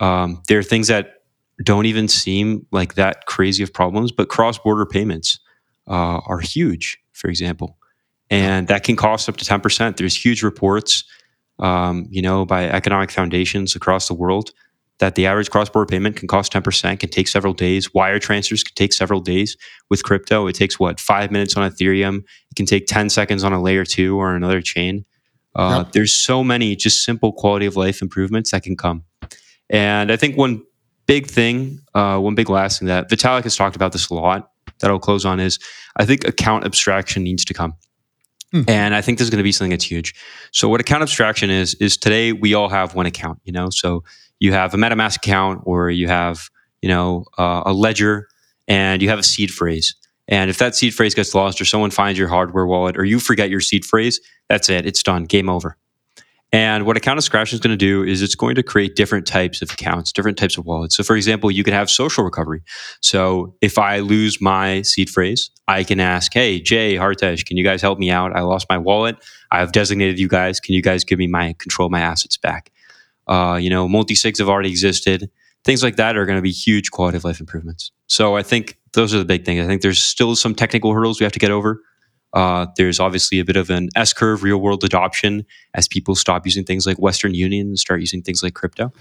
[0.00, 1.22] Um, there are things that
[1.62, 5.38] don't even seem like that crazy of problems, but cross border payments
[5.88, 7.78] uh, are huge, for example.
[8.30, 9.96] And that can cost up to 10%.
[9.96, 11.04] There's huge reports,
[11.60, 14.50] um, you know, by economic foundations across the world
[15.00, 17.92] that the average cross border payment can cost 10%, can take several days.
[17.92, 19.56] Wire transfers can take several days.
[19.90, 22.18] With crypto, it takes what, five minutes on Ethereum?
[22.18, 25.04] It can take 10 seconds on a layer two or another chain.
[25.56, 25.92] Uh, Yep.
[25.92, 29.04] There's so many just simple quality of life improvements that can come.
[29.70, 30.62] And I think one
[31.06, 34.50] big thing, uh, one big last thing that Vitalik has talked about this a lot
[34.80, 35.58] that I'll close on is
[35.96, 37.74] I think account abstraction needs to come.
[38.52, 38.62] Hmm.
[38.68, 40.14] And I think this is going to be something that's huge.
[40.52, 43.70] So what account abstraction is is today we all have one account, you know.
[43.70, 44.04] So
[44.44, 46.50] you have a MetaMask account or you have,
[46.82, 48.28] you know, uh, a ledger
[48.68, 49.94] and you have a seed phrase.
[50.28, 53.18] And if that seed phrase gets lost or someone finds your hardware wallet or you
[53.20, 54.86] forget your seed phrase, that's it.
[54.86, 55.24] It's done.
[55.24, 55.76] Game over.
[56.52, 59.60] And what account abstraction is going to do is it's going to create different types
[59.60, 60.94] of accounts, different types of wallets.
[60.94, 62.62] So, for example, you could have social recovery.
[63.00, 67.64] So, if I lose my seed phrase, I can ask, "Hey, Jay, Hartej, can you
[67.64, 68.36] guys help me out?
[68.36, 69.16] I lost my wallet.
[69.50, 70.60] I've designated you guys.
[70.60, 72.70] Can you guys give me my control my assets back?"
[73.26, 75.30] Uh, you know, multi sigs have already existed.
[75.64, 77.90] Things like that are going to be huge quality of life improvements.
[78.06, 79.64] So, I think those are the big things.
[79.64, 81.80] I think there's still some technical hurdles we have to get over.
[82.34, 85.44] Uh, there's obviously a bit of an S curve real world adoption
[85.74, 88.92] as people stop using things like Western Union and start using things like crypto.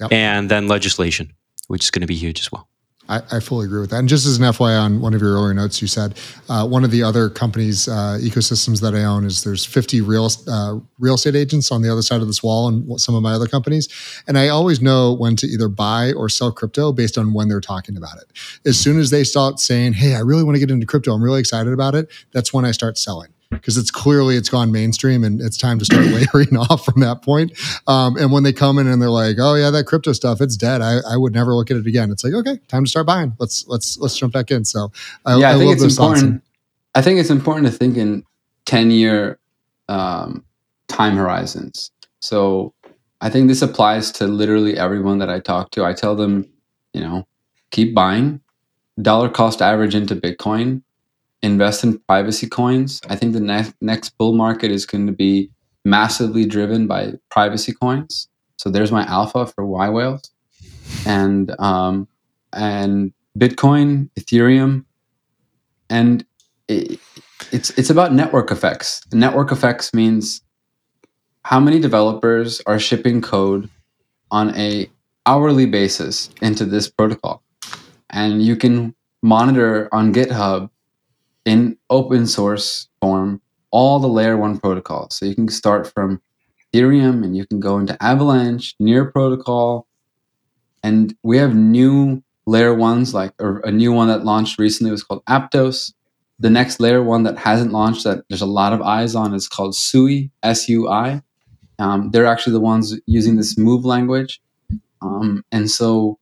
[0.00, 0.12] Yep.
[0.12, 1.32] And then legislation,
[1.68, 2.68] which is going to be huge as well.
[3.08, 3.98] I, I, fully agree with that.
[3.98, 6.84] And just as an FYI, on one of your earlier notes, you said uh, one
[6.84, 11.14] of the other companies uh, ecosystems that I own is there's 50 real uh, real
[11.14, 13.88] estate agents on the other side of this wall, and some of my other companies.
[14.28, 17.60] And I always know when to either buy or sell crypto based on when they're
[17.60, 18.24] talking about it.
[18.66, 21.12] As soon as they start saying, "Hey, I really want to get into crypto.
[21.12, 24.72] I'm really excited about it," that's when I start selling because it's clearly it's gone
[24.72, 27.52] mainstream and it's time to start layering off from that point.
[27.86, 30.56] Um, and when they come in and they're like, "Oh yeah, that crypto stuff, it's
[30.56, 30.80] dead.
[30.80, 33.34] I, I would never look at it again." It's like, okay, time to start buying.
[33.38, 34.64] Let's let's let's jump back in.
[34.64, 34.92] So
[35.24, 36.42] I, yeah, I, I think it's important.
[36.94, 38.24] I think it's important to think in
[38.64, 39.38] ten year
[39.88, 40.44] um,
[40.88, 41.90] time horizons.
[42.20, 42.72] So
[43.20, 45.84] I think this applies to literally everyone that I talk to.
[45.84, 46.48] I tell them,
[46.92, 47.26] you know,
[47.70, 48.40] keep buying,
[49.00, 50.82] dollar cost average into Bitcoin
[51.42, 53.00] invest in privacy coins.
[53.08, 55.50] I think the next next bull market is going to be
[55.84, 58.28] massively driven by privacy coins.
[58.56, 60.30] So there's my alpha for Y whales,
[61.04, 62.08] and um,
[62.52, 64.84] and Bitcoin, Ethereum,
[65.90, 66.24] and
[66.68, 67.00] it,
[67.50, 69.02] it's it's about network effects.
[69.12, 70.42] Network effects means
[71.44, 73.68] how many developers are shipping code
[74.30, 74.88] on a
[75.26, 77.42] hourly basis into this protocol,
[78.10, 80.70] and you can monitor on GitHub
[81.44, 83.40] in open source form
[83.70, 85.16] all the layer one protocols.
[85.16, 86.20] So you can start from
[86.74, 89.86] Ethereum and you can go into Avalanche, Near Protocol,
[90.82, 95.24] and we have new layer ones like a new one that launched recently was called
[95.26, 95.92] Aptos.
[96.38, 99.48] The next layer one that hasn't launched that there's a lot of eyes on is
[99.48, 101.22] called Sui, S U I.
[101.78, 104.40] Um, they're actually the ones using this move language.
[105.00, 106.18] Um, and so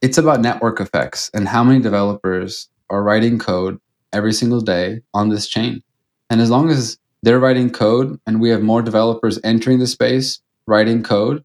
[0.00, 3.80] it's about network effects and how many developers are writing code
[4.14, 5.82] every single day on this chain.
[6.30, 10.40] And as long as they're writing code and we have more developers entering the space,
[10.66, 11.44] writing code,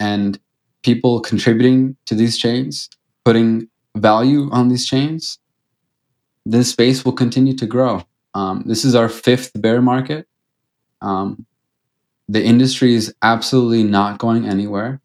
[0.00, 0.38] and
[0.82, 2.88] people contributing to these chains,
[3.24, 5.38] putting value on these chains,
[6.46, 8.02] this space will continue to grow.
[8.34, 10.26] Um, this is our fifth bear market.
[11.02, 11.44] Um,
[12.28, 15.00] the industry is absolutely not going anywhere.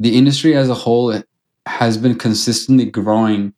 [0.00, 1.22] The industry as a whole
[1.66, 3.54] has been consistently growing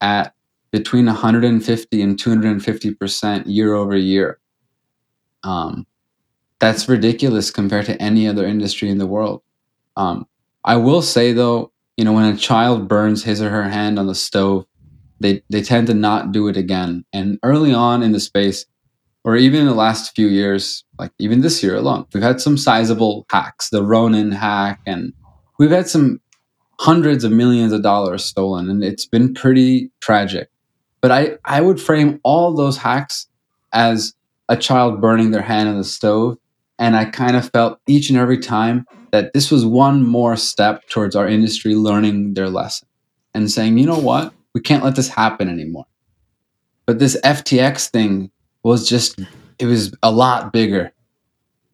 [0.00, 0.34] at
[0.70, 4.38] between 150 and 250 percent year over year.
[5.44, 5.86] Um,
[6.58, 9.42] that's ridiculous compared to any other industry in the world.
[9.96, 10.26] Um,
[10.64, 14.06] I will say though, you know, when a child burns his or her hand on
[14.06, 14.66] the stove,
[15.20, 17.04] they they tend to not do it again.
[17.12, 18.66] And early on in the space,
[19.24, 22.56] or even in the last few years, like even this year alone, we've had some
[22.56, 25.12] sizable hacks, the Ronin hack, and
[25.58, 26.20] we've had some
[26.80, 30.48] hundreds of millions of dollars stolen, and it's been pretty tragic.
[31.00, 33.28] But I, I would frame all those hacks
[33.72, 34.14] as
[34.48, 36.38] a child burning their hand on the stove.
[36.78, 40.88] And I kind of felt each and every time that this was one more step
[40.88, 42.88] towards our industry learning their lesson
[43.34, 44.32] and saying, you know what?
[44.54, 45.86] We can't let this happen anymore.
[46.86, 48.30] But this FTX thing
[48.62, 49.20] was just,
[49.58, 50.92] it was a lot bigger.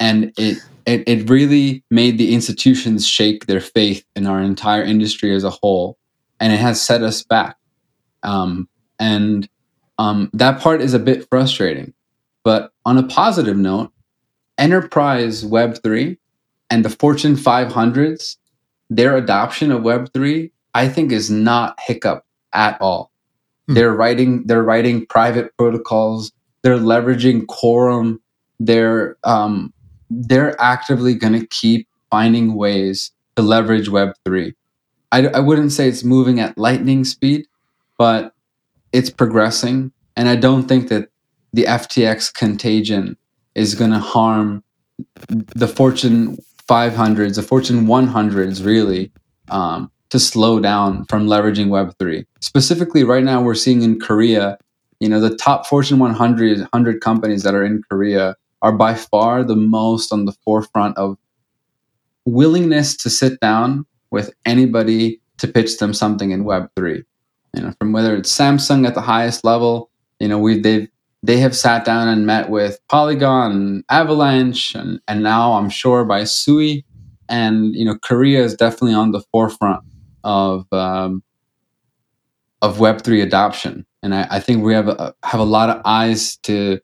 [0.01, 5.35] And it, it, it really made the institutions shake their faith in our entire industry
[5.35, 5.99] as a whole.
[6.41, 7.57] And it has set us back.
[8.23, 8.69] Um,
[9.05, 9.47] and
[9.99, 11.93] um, that part is a bit frustrating.
[12.43, 13.93] But on a positive note,
[14.57, 16.17] enterprise Web3
[16.71, 18.39] and the Fortune 500s,
[18.89, 22.25] their adoption of Web3, I think is not hiccup
[22.55, 23.11] at all.
[23.69, 23.75] Hmm.
[23.75, 26.33] They're writing they're writing private protocols.
[26.63, 28.21] They're leveraging Quorum.
[28.59, 29.73] They're um,
[30.09, 34.55] they're actively going to keep finding ways to leverage Web3.
[35.13, 37.47] I, I wouldn't say it's moving at lightning speed,
[37.99, 38.34] but
[38.95, 41.09] it's progressing, and I don't think that
[41.53, 43.17] the FTX contagion
[43.57, 44.63] is going to harm
[45.29, 46.39] the Fortune
[46.69, 49.11] 500s, the Fortune 100s, really,
[49.51, 52.25] um, to slow down from leveraging Web3.
[52.41, 54.57] Specifically, right now, we're seeing in Korea,
[55.01, 59.43] you know, the top Fortune 100, 100 companies that are in Korea are by far
[59.43, 61.19] the most on the forefront of
[62.27, 67.05] willingness to sit down with anybody to pitch them something in Web3
[67.55, 69.91] you know, from whether it's Samsung at the highest level,
[70.21, 70.89] you know, we they've
[71.23, 76.05] they have sat down and met with Polygon, and Avalanche, and, and now I'm sure
[76.05, 76.85] by Sui.
[77.29, 79.83] And you know, Korea is definitely on the forefront
[80.23, 81.23] of um,
[82.61, 85.81] of Web three adoption, and I, I think we have a, have a lot of
[85.85, 86.81] eyes to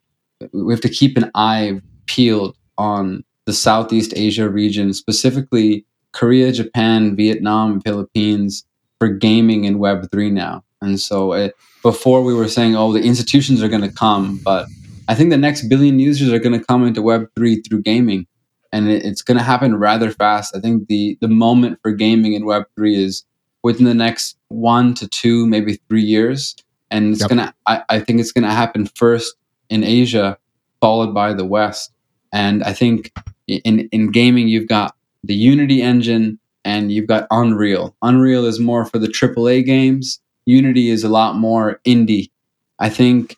[0.53, 7.15] we have to keep an eye peeled on the Southeast Asia region, specifically Korea, Japan,
[7.15, 8.65] Vietnam, Philippines
[9.01, 10.63] for gaming in Web three now.
[10.81, 14.67] And so it, before we were saying, oh, the institutions are going to come, but
[15.09, 18.27] I think the next billion users are going to come into Web3 through gaming.
[18.73, 20.55] And it, it's going to happen rather fast.
[20.55, 23.25] I think the, the moment for gaming in Web3 is
[23.63, 26.55] within the next one to two, maybe three years.
[26.91, 27.31] And it's yep.
[27.31, 29.35] going to, I think it's going to happen first
[29.69, 30.39] in Asia,
[30.81, 31.93] followed by the West.
[32.33, 33.13] And I think
[33.49, 34.95] in, in gaming, you've got
[35.25, 37.95] the Unity engine and you've got Unreal.
[38.03, 42.31] Unreal is more for the AAA games Unity is a lot more indie.
[42.79, 43.37] I think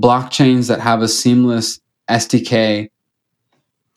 [0.00, 2.90] blockchains that have a seamless SDK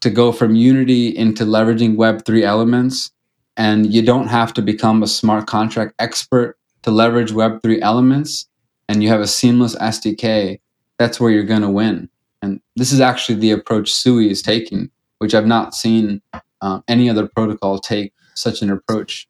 [0.01, 3.11] to go from Unity into leveraging Web3 elements,
[3.55, 8.47] and you don't have to become a smart contract expert to leverage Web3 elements,
[8.88, 10.59] and you have a seamless SDK,
[10.97, 12.09] that's where you're going to win.
[12.41, 16.21] And this is actually the approach Sui is taking, which I've not seen
[16.61, 19.27] uh, any other protocol take such an approach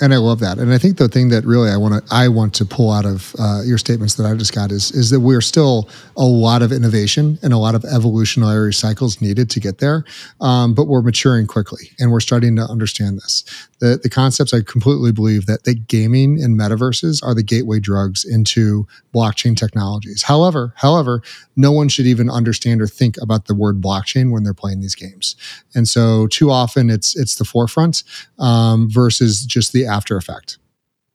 [0.00, 0.58] and I love that.
[0.58, 3.06] And I think the thing that really I want to I want to pull out
[3.06, 6.62] of uh, your statements that I just got is is that we're still a lot
[6.62, 10.04] of innovation and a lot of evolutionary cycles needed to get there,
[10.40, 13.44] um, but we're maturing quickly and we're starting to understand this.
[13.78, 18.24] The the concepts I completely believe that that gaming and metaverses are the gateway drugs
[18.24, 20.22] into blockchain technologies.
[20.22, 21.22] However, however,
[21.56, 24.94] no one should even understand or think about the word blockchain when they're playing these
[24.94, 25.36] games.
[25.74, 28.02] And so too often it's it's the forefront
[28.38, 30.58] um, versus just the after effect.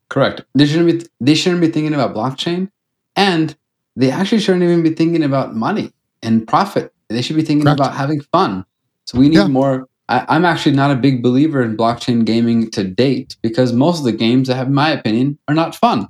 [0.10, 0.42] Correct.
[0.56, 2.70] They shouldn't be they shouldn't be thinking about blockchain,
[3.16, 3.56] and
[3.96, 6.94] they actually shouldn't even be thinking about money and profit.
[7.10, 7.80] They should be thinking Correct.
[7.80, 8.66] about having fun.
[9.06, 9.48] So we need yeah.
[9.48, 9.88] more.
[10.10, 14.04] I, am actually not a big believer in blockchain gaming to date because most of
[14.04, 16.08] the games I have, my opinion, are not fun.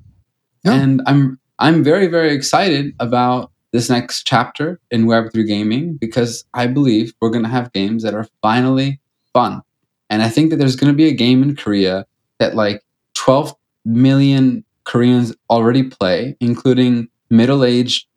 [0.63, 0.73] Yeah.
[0.73, 6.67] And I'm I'm very very excited about this next chapter in Web3 gaming because I
[6.67, 8.99] believe we're going to have games that are finally
[9.33, 9.61] fun.
[10.09, 12.05] And I think that there's going to be a game in Korea
[12.41, 12.83] that like
[13.13, 18.07] 12 million Koreans already play, including middle aged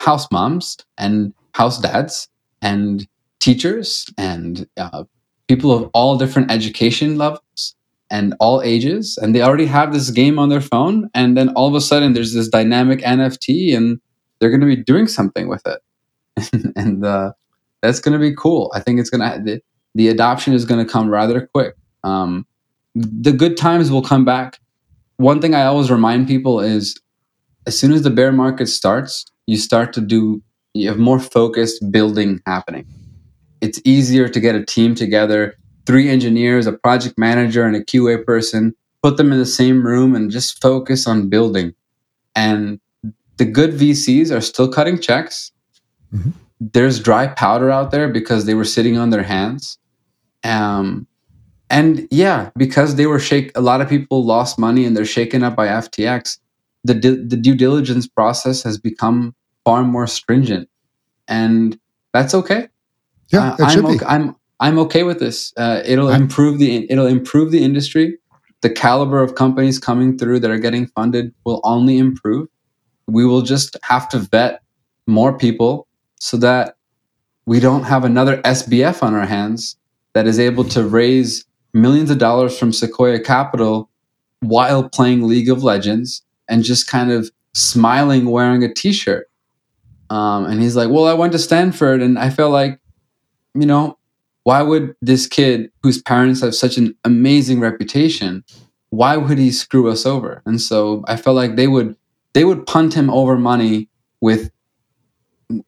[0.00, 2.28] house moms and house dads
[2.62, 3.06] and
[3.40, 5.04] teachers and uh,
[5.48, 7.74] people of all different education levels
[8.10, 9.18] and all ages.
[9.20, 11.10] And they already have this game on their phone.
[11.12, 14.00] And then all of a sudden, there's this dynamic NFT, and
[14.38, 16.72] they're going to be doing something with it.
[16.76, 17.32] and uh,
[17.82, 18.70] that's going to be cool.
[18.74, 19.62] I think it's going to, the,
[19.94, 21.74] the adoption is going to come rather quick.
[22.04, 22.46] Um,
[22.94, 24.60] the good times will come back.
[25.16, 26.98] One thing I always remind people is
[27.66, 30.42] as soon as the bear market starts, you start to do
[30.74, 32.84] you have more focused building happening.
[33.60, 35.54] It's easier to get a team together,
[35.86, 40.14] three engineers, a project manager, and a QA person, put them in the same room
[40.16, 41.74] and just focus on building.
[42.34, 42.80] And
[43.36, 45.52] the good VCs are still cutting checks.
[46.12, 46.30] Mm-hmm.
[46.60, 49.78] There's dry powder out there because they were sitting on their hands.
[50.42, 51.06] Um,
[51.74, 55.42] and yeah, because they were shake, a lot of people lost money and they're shaken
[55.42, 56.38] up by FTX.
[56.84, 60.68] The the due diligence process has become far more stringent,
[61.26, 61.76] and
[62.12, 62.68] that's okay.
[63.32, 65.52] Yeah, uh, I'm, okay, I'm I'm okay with this.
[65.56, 68.18] Uh, it'll I'm, improve the it'll improve the industry.
[68.60, 72.48] The caliber of companies coming through that are getting funded will only improve.
[73.08, 74.62] We will just have to vet
[75.08, 75.88] more people
[76.20, 76.76] so that
[77.46, 79.76] we don't have another SBF on our hands
[80.12, 81.44] that is able to raise
[81.74, 83.90] millions of dollars from Sequoia Capital
[84.40, 89.28] while playing League of Legends and just kind of smiling wearing a t-shirt.
[90.10, 92.78] Um, and he's like, well, I went to Stanford and I felt like,
[93.54, 93.98] you know,
[94.44, 98.44] why would this kid whose parents have such an amazing reputation,
[98.90, 100.42] why would he screw us over?
[100.46, 101.96] And so I felt like they would
[102.34, 103.88] they would punt him over money
[104.20, 104.50] with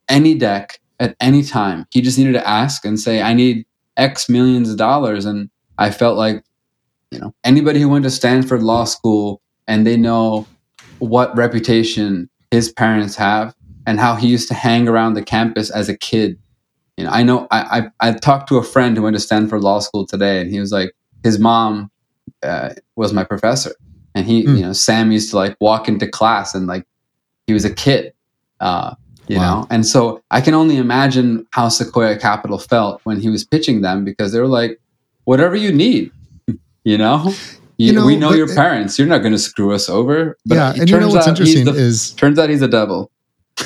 [0.09, 1.87] any deck at any time.
[1.91, 5.25] He just needed to ask and say, I need X millions of dollars.
[5.25, 5.49] And
[5.79, 6.43] I felt like,
[7.11, 10.47] you know, anybody who went to Stanford Law School and they know
[10.99, 13.55] what reputation his parents have
[13.87, 16.39] and how he used to hang around the campus as a kid.
[16.97, 19.61] You know, I know I, I, I talked to a friend who went to Stanford
[19.61, 21.91] Law School today, and he was like, his mom
[22.43, 23.75] uh, was my professor,
[24.15, 24.57] and he, mm.
[24.57, 26.87] you know, Sam used to like walk into class and like
[27.47, 28.15] he was a kid,
[28.61, 28.95] uh,
[29.29, 29.61] you wow.
[29.61, 33.83] know, and so I can only imagine how Sequoia Capital felt when he was pitching
[33.83, 34.81] them because they were like,
[35.27, 36.11] whatever you need.
[36.87, 37.35] You know,
[37.79, 38.97] you, you know, we know your parents.
[38.97, 40.39] You're not going to screw us over.
[40.47, 43.11] But yeah, and you know what's interesting the, is turns out he's a devil.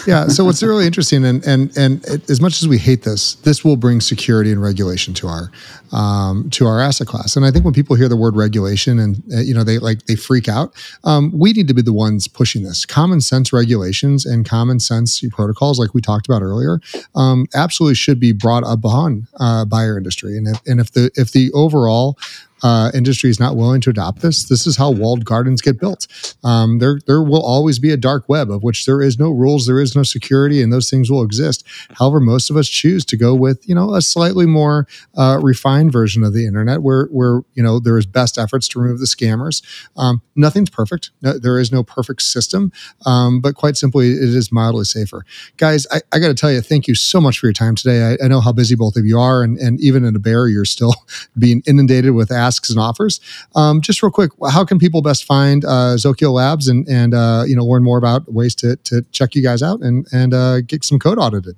[0.07, 0.29] Yeah.
[0.29, 3.77] So what's really interesting, and and and as much as we hate this, this will
[3.77, 5.51] bring security and regulation to our
[5.93, 7.37] um, to our asset class.
[7.37, 10.07] And I think when people hear the word regulation, and uh, you know they like
[10.07, 10.75] they freak out,
[11.05, 12.87] um, we need to be the ones pushing this.
[12.87, 16.81] Common sense regulations and common sense protocols, like we talked about earlier,
[17.15, 20.37] um, absolutely should be brought up on uh, by our industry.
[20.37, 22.17] And if, and if the if the overall
[22.63, 26.07] uh, industry is not willing to adopt this, this is how walled gardens get built.
[26.45, 29.67] Um, there, there will always be a dark web of which there is no rules,
[29.67, 31.65] there is no security, and those things will exist.
[31.95, 34.87] However, most of us choose to go with you know a slightly more
[35.17, 38.81] uh, refined version of the internet, where where you know there is best efforts to
[38.81, 39.63] remove the scammers.
[39.97, 41.11] Um, nothing's perfect.
[41.23, 42.73] No, there is no perfect system,
[43.07, 45.25] um, but quite simply, it is mildly safer.
[45.57, 48.17] Guys, I, I got to tell you, thank you so much for your time today.
[48.21, 50.49] I, I, know how busy both of you are, and, and even in a bear,
[50.49, 50.95] you're still
[51.39, 53.21] being inundated with asks and offers.
[53.55, 57.45] Um, just real quick, how can people best find uh, Zokyo Labs and and uh,
[57.47, 60.63] you know learn more about ways to to check you guys out and and uh,
[60.63, 61.57] get some code audited?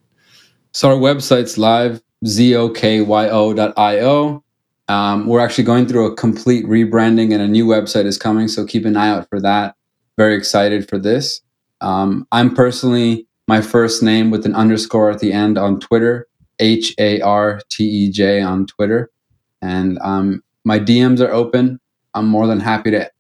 [0.73, 3.65] So our website's live zokyo.io.
[4.89, 8.67] Um, we're actually going through a complete rebranding and a new website is coming, so
[8.67, 9.77] keep an eye out for that.
[10.19, 11.41] Very excited for this.
[11.81, 16.27] Um, I'm personally my first name with an underscore at the end on Twitter,
[16.59, 19.11] H A R T E J on Twitter.
[19.61, 21.81] And um, my DMs are open.
[22.15, 23.11] I'm more than happy to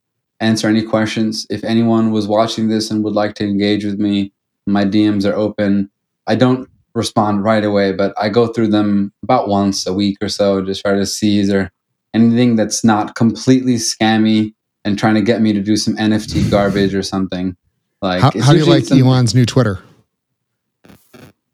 [0.40, 1.46] answer any questions.
[1.50, 4.32] If anyone was watching this and would like to engage with me,
[4.66, 5.90] my DMs are open.
[6.26, 10.28] I don't respond right away, but I go through them about once a week or
[10.28, 11.72] so, just try to see is there
[12.14, 14.52] anything that's not completely scammy
[14.84, 17.56] and trying to get me to do some NFT garbage or something.
[18.02, 19.80] Like, how, how do you like Elon's new Twitter?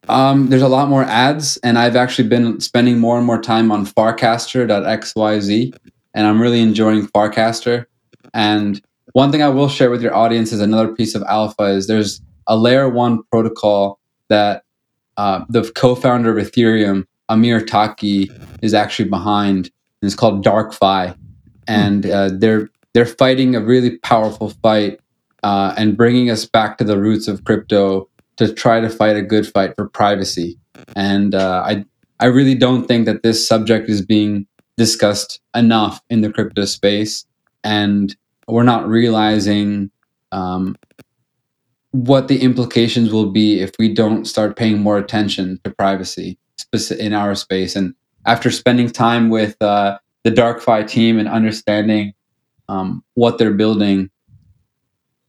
[0.08, 3.70] Um, there's a lot more ads, and I've actually been spending more and more time
[3.70, 5.76] on Farcaster.xyz,
[6.14, 7.86] and I'm really enjoying Farcaster.
[8.32, 8.80] And
[9.12, 12.20] one thing I will share with your audience is another piece of alpha is there's
[12.46, 13.98] a layer one protocol
[14.28, 14.64] that
[15.16, 18.30] uh, the co-founder of Ethereum, Amir Taaki,
[18.62, 19.70] is actually behind.
[20.00, 21.16] And it's called DarkFi,
[21.66, 25.00] and uh, they're they're fighting a really powerful fight
[25.42, 29.22] uh, and bringing us back to the roots of crypto to try to fight a
[29.22, 30.58] good fight for privacy.
[30.96, 31.84] And uh, I
[32.20, 37.26] I really don't think that this subject is being discussed enough in the crypto space,
[37.62, 38.16] and
[38.46, 39.90] we're not realizing
[40.32, 40.76] um,
[41.92, 46.38] what the implications will be if we don't start paying more attention to privacy
[46.98, 47.76] in our space.
[47.76, 47.94] And
[48.26, 52.12] after spending time with uh, the DarkFi team and understanding
[52.68, 54.10] um, what they're building,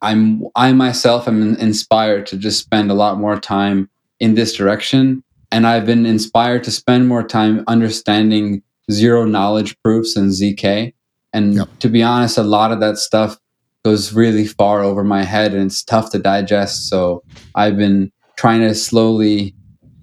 [0.02, 3.90] I'm I myself am inspired to just spend a lot more time
[4.20, 10.16] in this direction, and I've been inspired to spend more time understanding zero knowledge proofs
[10.16, 10.94] and zk.
[11.32, 11.68] And yep.
[11.80, 13.38] to be honest, a lot of that stuff
[13.86, 16.90] goes really far over my head, and it's tough to digest.
[16.90, 17.24] So
[17.56, 19.54] I've been trying to slowly